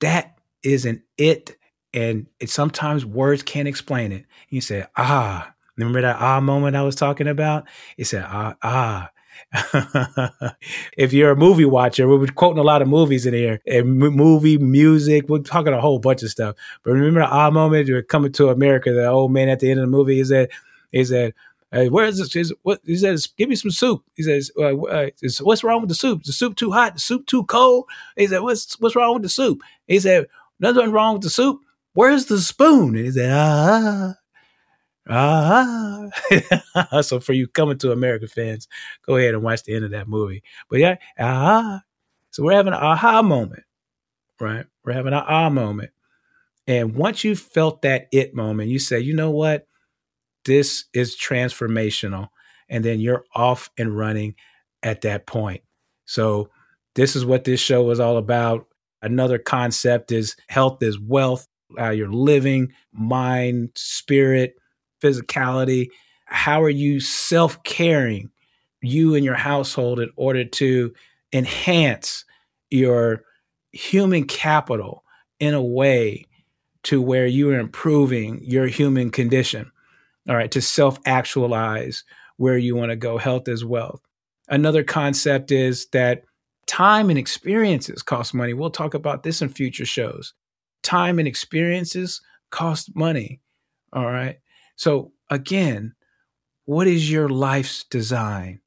that 0.00 0.38
is 0.62 0.84
an 0.86 1.02
it. 1.18 1.56
And 1.94 2.26
it 2.40 2.48
sometimes 2.48 3.04
words 3.04 3.42
can't 3.42 3.68
explain 3.68 4.12
it. 4.12 4.24
You 4.48 4.60
say, 4.60 4.86
ah, 4.96 5.52
remember 5.76 6.00
that 6.00 6.16
ah 6.20 6.40
moment 6.40 6.76
I 6.76 6.82
was 6.82 6.94
talking 6.94 7.28
about? 7.28 7.68
It 7.98 8.06
said, 8.06 8.24
ah, 8.26 8.56
ah. 8.62 9.10
if 10.96 11.12
you're 11.12 11.32
a 11.32 11.36
movie 11.36 11.64
watcher, 11.64 12.08
we're 12.08 12.26
quoting 12.28 12.58
a 12.58 12.62
lot 12.62 12.82
of 12.82 12.88
movies 12.88 13.26
in 13.26 13.34
here, 13.34 13.60
and 13.66 13.98
movie, 13.98 14.58
music, 14.58 15.28
we're 15.28 15.38
talking 15.38 15.72
a 15.72 15.80
whole 15.80 15.98
bunch 15.98 16.22
of 16.22 16.30
stuff. 16.30 16.56
But 16.82 16.92
remember 16.92 17.20
the 17.20 17.28
ah 17.28 17.50
moment, 17.50 17.88
you're 17.88 18.02
coming 18.02 18.32
to 18.32 18.50
America, 18.50 18.92
the 18.92 19.06
old 19.06 19.32
man 19.32 19.48
at 19.48 19.60
the 19.60 19.70
end 19.70 19.80
of 19.80 19.84
the 19.84 19.90
movie, 19.90 20.20
is 20.20 20.28
that, 20.28 20.50
is 20.92 21.10
that, 21.10 21.34
Hey, 21.72 21.88
where 21.88 22.04
is 22.06 22.18
this? 22.18 22.36
Is, 22.36 22.54
what 22.62 22.80
he 22.84 22.96
says? 22.96 23.26
Give 23.26 23.48
me 23.48 23.56
some 23.56 23.70
soup. 23.70 24.04
He 24.14 24.22
says, 24.24 24.50
uh, 24.58 24.76
uh, 24.76 25.10
"What's 25.40 25.64
wrong 25.64 25.80
with 25.80 25.88
the 25.88 25.94
soup? 25.96 26.22
The 26.24 26.32
soup 26.32 26.56
too 26.56 26.72
hot? 26.72 26.94
The 26.94 27.00
soup 27.00 27.26
too 27.26 27.44
cold?" 27.44 27.86
He 28.16 28.26
said, 28.26 28.40
"What's 28.40 28.78
what's 28.80 28.96
wrong 28.96 29.14
with 29.14 29.22
the 29.22 29.30
soup?" 29.30 29.60
He 29.88 29.98
said, 30.00 30.26
"Nothing 30.60 30.92
wrong 30.92 31.14
with 31.14 31.22
the 31.22 31.30
soup. 31.30 31.60
Where's 31.94 32.26
the 32.26 32.38
spoon?" 32.40 32.94
And 32.96 33.06
he 33.06 33.10
said, 33.12 33.30
"Ah." 33.32 34.14
Ah, 35.08 36.08
so 37.02 37.18
for 37.20 37.32
you 37.32 37.48
coming 37.48 37.78
to 37.78 37.90
America 37.92 38.28
fans, 38.28 38.68
go 39.06 39.16
ahead 39.16 39.34
and 39.34 39.42
watch 39.42 39.64
the 39.64 39.74
end 39.74 39.84
of 39.84 39.90
that 39.90 40.08
movie. 40.08 40.42
But 40.70 40.78
yeah, 40.78 40.96
ah, 41.18 41.82
so 42.30 42.44
we're 42.44 42.52
having 42.54 42.72
an 42.72 42.78
aha 42.80 43.22
moment, 43.22 43.64
right? 44.40 44.66
We're 44.84 44.94
having 44.94 45.14
an 45.14 45.24
ah 45.26 45.50
moment, 45.50 45.90
and 46.66 46.94
once 46.96 47.24
you 47.24 47.36
felt 47.36 47.82
that 47.82 48.08
it 48.12 48.34
moment, 48.34 48.70
you 48.70 48.78
say, 48.78 49.00
you 49.00 49.14
know 49.14 49.30
what? 49.30 49.66
This 50.44 50.84
is 50.92 51.16
transformational. 51.16 52.28
And 52.68 52.84
then 52.84 53.00
you're 53.00 53.24
off 53.34 53.70
and 53.78 53.96
running 53.96 54.34
at 54.82 55.02
that 55.02 55.26
point. 55.26 55.62
So, 56.06 56.50
this 56.94 57.16
is 57.16 57.24
what 57.24 57.44
this 57.44 57.60
show 57.60 57.90
is 57.90 58.00
all 58.00 58.18
about. 58.18 58.66
Another 59.00 59.38
concept 59.38 60.12
is 60.12 60.36
health 60.48 60.82
is 60.82 60.98
wealth, 60.98 61.48
how 61.78 61.90
you're 61.90 62.12
living, 62.12 62.72
mind, 62.92 63.70
spirit, 63.74 64.54
physicality. 65.02 65.88
How 66.26 66.62
are 66.62 66.70
you 66.70 67.00
self 67.00 67.62
caring, 67.64 68.30
you 68.80 69.14
and 69.14 69.24
your 69.24 69.34
household, 69.34 70.00
in 70.00 70.10
order 70.16 70.44
to 70.44 70.92
enhance 71.32 72.24
your 72.70 73.22
human 73.72 74.24
capital 74.24 75.04
in 75.40 75.54
a 75.54 75.62
way 75.62 76.26
to 76.84 77.00
where 77.00 77.26
you 77.26 77.50
are 77.50 77.58
improving 77.58 78.40
your 78.44 78.66
human 78.66 79.10
condition? 79.10 79.70
All 80.28 80.36
right, 80.36 80.50
to 80.50 80.60
self 80.60 80.98
actualize 81.04 82.04
where 82.36 82.58
you 82.58 82.74
want 82.74 82.90
to 82.90 82.96
go, 82.96 83.18
health 83.18 83.48
as 83.48 83.64
wealth. 83.64 84.00
Another 84.48 84.84
concept 84.84 85.50
is 85.50 85.86
that 85.88 86.24
time 86.66 87.10
and 87.10 87.18
experiences 87.18 88.02
cost 88.02 88.34
money. 88.34 88.54
We'll 88.54 88.70
talk 88.70 88.94
about 88.94 89.22
this 89.22 89.42
in 89.42 89.48
future 89.48 89.86
shows. 89.86 90.34
Time 90.82 91.18
and 91.18 91.28
experiences 91.28 92.20
cost 92.50 92.94
money. 92.94 93.40
All 93.92 94.10
right. 94.10 94.38
So, 94.76 95.12
again, 95.30 95.94
what 96.64 96.86
is 96.86 97.10
your 97.10 97.28
life's 97.28 97.84
design? 97.84 98.60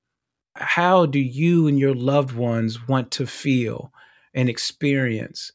How 0.55 1.05
do 1.05 1.19
you 1.19 1.67
and 1.67 1.77
your 1.77 1.95
loved 1.95 2.35
ones 2.35 2.87
want 2.87 3.11
to 3.11 3.27
feel 3.27 3.91
and 4.33 4.49
experience? 4.49 5.51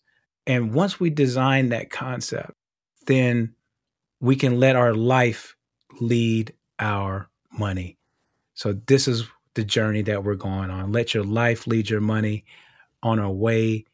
And 0.47 0.75
once 0.75 0.99
we 0.99 1.11
design 1.11 1.69
that 1.69 1.91
concept, 1.91 2.53
then 3.07 3.55
we 4.21 4.37
can 4.37 4.59
let 4.59 4.77
our 4.77 4.95
life 4.95 5.57
lead 6.01 6.55
our 6.79 7.29
money. 7.51 7.99
So 8.55 8.75
this 8.87 9.09
is 9.09 9.25
the 9.55 9.65
journey 9.65 10.03
that 10.03 10.25
we're 10.25 10.35
going 10.35 10.71
on. 10.71 10.93
Let 10.93 11.15
your 11.15 11.25
life 11.25 11.67
lead 11.67 11.91
your 11.91 12.01
money 12.01 12.45
on 13.03 13.19
our 13.19 13.31
way 13.31 13.85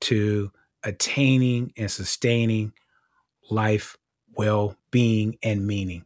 to 0.00 0.50
attaining 0.82 1.72
and 1.76 1.90
sustaining 1.90 2.72
life, 3.50 3.96
well 4.36 4.76
being, 4.90 5.38
and 5.42 5.66
meaning. 5.66 6.04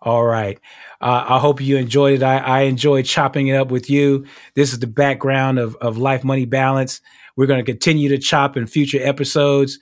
All 0.00 0.24
right. 0.24 0.58
Uh, 1.00 1.24
I 1.28 1.38
hope 1.38 1.60
you 1.60 1.76
enjoyed 1.76 2.14
it. 2.14 2.22
I, 2.22 2.38
I 2.38 2.60
enjoyed 2.62 3.04
chopping 3.04 3.48
it 3.48 3.54
up 3.54 3.70
with 3.70 3.88
you. 3.88 4.26
This 4.54 4.72
is 4.72 4.80
the 4.80 4.88
background 4.88 5.58
of, 5.58 5.76
of 5.76 5.96
Life 5.96 6.24
Money 6.24 6.44
Balance. 6.44 7.00
We're 7.36 7.46
going 7.46 7.64
to 7.64 7.72
continue 7.72 8.08
to 8.08 8.18
chop 8.18 8.56
in 8.56 8.66
future 8.66 8.98
episodes. 9.00 9.78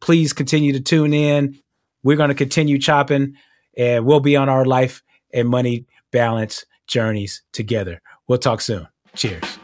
Please 0.00 0.32
continue 0.32 0.72
to 0.72 0.80
tune 0.80 1.14
in. 1.14 1.60
We're 2.02 2.16
going 2.16 2.30
to 2.30 2.34
continue 2.34 2.78
chopping 2.78 3.36
and 3.76 4.04
we'll 4.04 4.20
be 4.20 4.36
on 4.36 4.48
our 4.48 4.64
life 4.64 5.02
and 5.32 5.48
money 5.48 5.86
balance 6.10 6.64
journeys 6.86 7.42
together. 7.52 8.00
We'll 8.28 8.38
talk 8.38 8.60
soon. 8.60 8.88
Cheers. 9.14 9.58